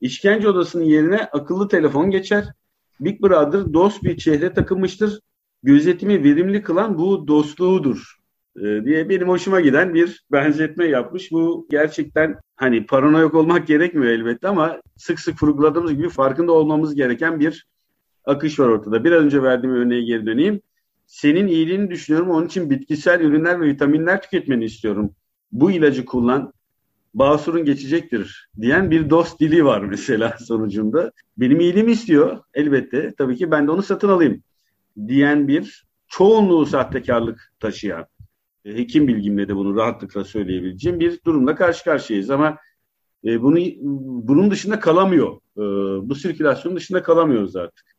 İşkence 0.00 0.48
odasının 0.48 0.84
yerine 0.84 1.18
akıllı 1.18 1.68
telefon 1.68 2.10
geçer. 2.10 2.44
Big 3.00 3.22
Brother 3.22 3.74
dost 3.74 4.02
bir 4.02 4.16
çehre 4.16 4.52
takılmıştır. 4.52 5.20
Gözetimi 5.62 6.24
verimli 6.24 6.62
kılan 6.62 6.98
bu 6.98 7.28
dostluğudur 7.28 8.16
e, 8.56 8.84
diye 8.84 9.08
benim 9.08 9.28
hoşuma 9.28 9.60
giden 9.60 9.94
bir 9.94 10.24
benzetme 10.32 10.84
yapmış. 10.86 11.32
Bu 11.32 11.66
gerçekten 11.70 12.36
hani 12.56 12.86
paranoyak 12.86 13.34
olmak 13.34 13.66
gerekmiyor 13.66 14.12
elbette 14.12 14.48
ama 14.48 14.80
sık 14.96 15.20
sık 15.20 15.42
vurguladığımız 15.42 15.94
gibi 15.94 16.08
farkında 16.08 16.52
olmamız 16.52 16.94
gereken 16.94 17.40
bir 17.40 17.66
akış 18.24 18.60
var 18.60 18.68
ortada. 18.68 19.04
Biraz 19.04 19.24
önce 19.24 19.42
verdiğim 19.42 19.74
örneğe 19.74 20.02
geri 20.04 20.26
döneyim. 20.26 20.60
Senin 21.06 21.46
iyiliğini 21.46 21.90
düşünüyorum. 21.90 22.30
Onun 22.30 22.46
için 22.46 22.70
bitkisel 22.70 23.20
ürünler 23.20 23.60
ve 23.60 23.66
vitaminler 23.66 24.22
tüketmeni 24.22 24.64
istiyorum. 24.64 25.14
Bu 25.52 25.70
ilacı 25.70 26.04
kullan. 26.04 26.52
Basur'un 27.14 27.64
geçecektir 27.64 28.48
diyen 28.60 28.90
bir 28.90 29.10
dost 29.10 29.40
dili 29.40 29.64
var 29.64 29.80
mesela 29.90 30.36
sonucunda. 30.38 31.12
Benim 31.36 31.60
iyiliğimi 31.60 31.92
istiyor 31.92 32.38
elbette. 32.54 33.14
Tabii 33.18 33.36
ki 33.36 33.50
ben 33.50 33.66
de 33.66 33.70
onu 33.70 33.82
satın 33.82 34.08
alayım 34.08 34.42
diyen 35.06 35.48
bir 35.48 35.84
çoğunluğu 36.08 36.66
sahtekarlık 36.66 37.52
taşıyan 37.60 38.06
e, 38.64 38.78
hekim 38.78 39.08
bilgimle 39.08 39.48
de 39.48 39.56
bunu 39.56 39.76
rahatlıkla 39.76 40.24
söyleyebileceğim 40.24 41.00
bir 41.00 41.20
durumla 41.24 41.54
karşı 41.54 41.84
karşıyayız 41.84 42.30
ama 42.30 42.58
e, 43.24 43.42
bunu 43.42 43.58
bunun 44.28 44.50
dışında 44.50 44.80
kalamıyor. 44.80 45.36
E, 45.56 45.62
bu 46.08 46.14
sirkülasyonun 46.14 46.76
dışında 46.76 47.02
kalamıyoruz 47.02 47.56
artık. 47.56 47.93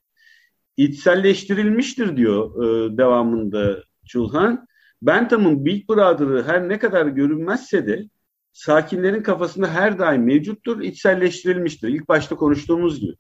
İçselleştirilmiştir 0.78 2.18
diyor 2.18 2.64
e, 2.64 2.98
devamında 2.98 3.84
Çulhan. 4.08 4.68
Bentham'ın 5.02 5.66
Big 5.66 5.90
Brother'ı 5.90 6.44
her 6.44 6.70
ne 6.70 6.80
kadar 6.80 7.06
görünmezse 7.06 7.88
de 7.88 8.10
sakinlerin 8.54 9.24
kafasında 9.24 9.68
her 9.68 10.00
daim 10.00 10.24
mevcuttur, 10.24 10.82
içselleştirilmiştir. 10.82 11.88
İlk 11.88 12.10
başta 12.10 12.36
konuştuğumuz 12.36 13.00
gibi. 13.00 13.14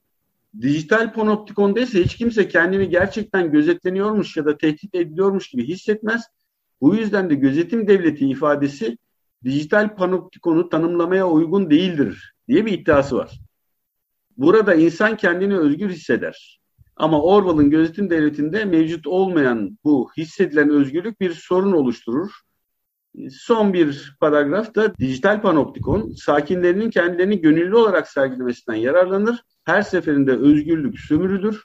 Dijital 0.61 1.13
panoptikonda 1.13 1.79
ise 1.79 2.03
hiç 2.03 2.15
kimse 2.15 2.47
kendini 2.47 2.89
gerçekten 2.89 3.51
gözetleniyormuş 3.51 4.37
ya 4.37 4.45
da 4.45 4.57
tehdit 4.57 4.95
ediliyormuş 4.95 5.49
gibi 5.49 5.67
hissetmez 5.67 6.23
bu 6.81 6.95
yüzden 6.95 7.29
de 7.29 7.35
gözetim 7.35 7.87
devleti 7.87 8.27
ifadesi 8.27 8.97
dijital 9.43 9.95
panoptikonu 9.95 10.69
tanımlamaya 10.69 11.29
uygun 11.29 11.69
değildir 11.69 12.33
diye 12.47 12.65
bir 12.65 12.71
iddiası 12.71 13.15
var. 13.15 13.39
Burada 14.37 14.75
insan 14.75 15.17
kendini 15.17 15.57
özgür 15.57 15.89
hisseder. 15.89 16.59
Ama 16.97 17.21
Orwell'ın 17.21 17.69
gözetim 17.69 18.09
devletinde 18.09 18.65
mevcut 18.65 19.07
olmayan 19.07 19.77
bu 19.83 20.09
hissedilen 20.17 20.69
özgürlük 20.69 21.21
bir 21.21 21.33
sorun 21.33 21.71
oluşturur. 21.71 22.31
Son 23.31 23.73
bir 23.73 24.17
paragrafta 24.19 24.95
dijital 24.97 25.41
panoptikon 25.41 26.11
sakinlerinin 26.11 26.89
kendilerini 26.89 27.41
gönüllü 27.41 27.75
olarak 27.75 28.07
sergilemesinden 28.07 28.77
yararlanır. 28.77 29.39
Her 29.63 29.81
seferinde 29.81 30.31
özgürlük 30.31 30.99
sömürüdür. 30.99 31.63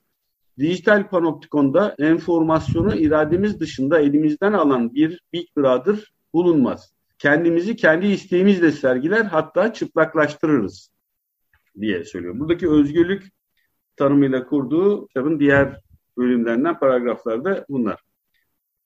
Dijital 0.59 1.09
panoptikonda 1.09 1.95
enformasyonu 1.99 2.95
irademiz 2.95 3.61
dışında 3.61 4.01
elimizden 4.01 4.53
alan 4.53 4.95
bir 4.95 5.21
Big 5.33 5.47
Brother 5.57 6.13
bulunmaz. 6.35 6.93
Kendimizi 7.19 7.77
kendi 7.77 8.07
isteğimizle 8.07 8.73
sergiler 8.73 9.25
hatta 9.25 9.73
çıplaklaştırırız 9.73 10.91
diye 11.81 12.05
söylüyor. 12.05 12.39
Buradaki 12.39 12.71
özgürlük 12.71 13.33
tanımıyla 14.01 14.47
kurduğu 14.47 15.07
kitabın 15.07 15.41
diğer 15.41 15.81
bölümlerinden 16.19 16.79
paragraflarda 16.79 17.65
bunlar. 17.69 18.01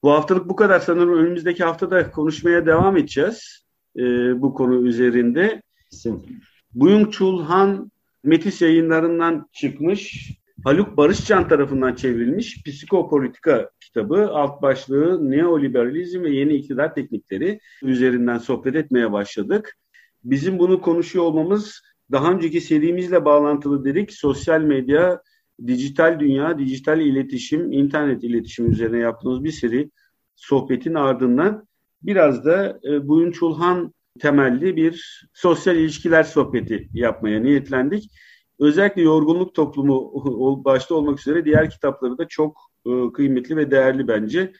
Bu 0.02 0.10
haftalık 0.10 0.48
bu 0.48 0.56
kadar 0.56 0.80
sanırım 0.80 1.18
önümüzdeki 1.18 1.64
haftada 1.64 2.10
konuşmaya 2.10 2.66
devam 2.66 2.96
edeceğiz 2.96 3.64
e, 3.96 4.02
bu 4.42 4.54
konu 4.54 4.86
üzerinde. 4.86 5.62
Kesin. 5.90 6.42
Buyung 6.74 7.12
Chul 7.12 7.42
Han 7.42 7.90
Metis 8.24 8.62
yayınlarından 8.62 9.48
çıkmış 9.52 10.30
Haluk 10.64 10.96
Barışcan 10.96 11.48
tarafından 11.48 11.94
çevrilmiş 11.94 12.62
Psikopolitika 12.64 13.70
kitabı 13.80 14.28
alt 14.30 14.62
başlığı 14.62 15.30
Neoliberalizm 15.30 16.22
ve 16.22 16.30
Yeni 16.30 16.54
İktidar 16.54 16.94
Teknikleri 16.94 17.60
üzerinden 17.82 18.38
sohbet 18.38 18.76
etmeye 18.76 19.12
başladık. 19.12 19.76
Bizim 20.24 20.58
bunu 20.58 20.80
konuşuyor 20.80 21.24
olmamız 21.24 21.82
daha 22.12 22.32
önceki 22.32 22.60
serimizle 22.60 23.24
bağlantılı 23.24 23.84
dedik. 23.84 24.12
Sosyal 24.12 24.60
medya, 24.60 25.22
dijital 25.66 26.20
dünya, 26.20 26.58
dijital 26.58 27.00
iletişim, 27.00 27.72
internet 27.72 28.24
iletişim 28.24 28.70
üzerine 28.70 28.98
yaptığımız 28.98 29.44
bir 29.44 29.52
seri 29.52 29.90
sohbetin 30.36 30.94
ardından 30.94 31.68
biraz 32.02 32.44
da 32.44 32.80
e, 32.84 33.08
Buyun 33.08 33.30
Çulhan 33.30 33.94
temelli 34.20 34.76
bir 34.76 35.24
sosyal 35.32 35.76
ilişkiler 35.76 36.22
sohbeti 36.22 36.88
yapmaya 36.92 37.40
niyetlendik. 37.40 38.10
Özellikle 38.58 39.02
yorgunluk 39.02 39.54
toplumu 39.54 40.64
başta 40.64 40.94
olmak 40.94 41.20
üzere 41.20 41.44
diğer 41.44 41.70
kitapları 41.70 42.18
da 42.18 42.28
çok 42.28 42.56
kıymetli 43.14 43.56
ve 43.56 43.70
değerli 43.70 44.08
bence. 44.08 44.52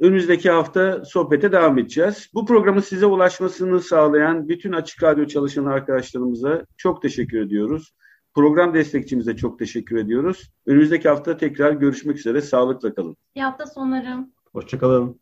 Önümüzdeki 0.00 0.50
hafta 0.50 1.04
sohbete 1.04 1.52
devam 1.52 1.78
edeceğiz. 1.78 2.30
Bu 2.34 2.46
programın 2.46 2.80
size 2.80 3.06
ulaşmasını 3.06 3.80
sağlayan 3.80 4.48
bütün 4.48 4.72
Açık 4.72 5.02
Radyo 5.02 5.26
çalışan 5.26 5.64
arkadaşlarımıza 5.64 6.64
çok 6.76 7.02
teşekkür 7.02 7.40
ediyoruz. 7.40 7.94
Program 8.34 8.74
destekçimize 8.74 9.36
çok 9.36 9.58
teşekkür 9.58 9.96
ediyoruz. 9.96 10.52
Önümüzdeki 10.66 11.08
hafta 11.08 11.36
tekrar 11.36 11.72
görüşmek 11.72 12.18
üzere. 12.18 12.40
Sağlıkla 12.40 12.94
kalın. 12.94 13.16
İyi 13.34 13.44
hafta 13.44 13.66
sonları. 13.66 14.26
Hoşçakalın. 14.52 15.21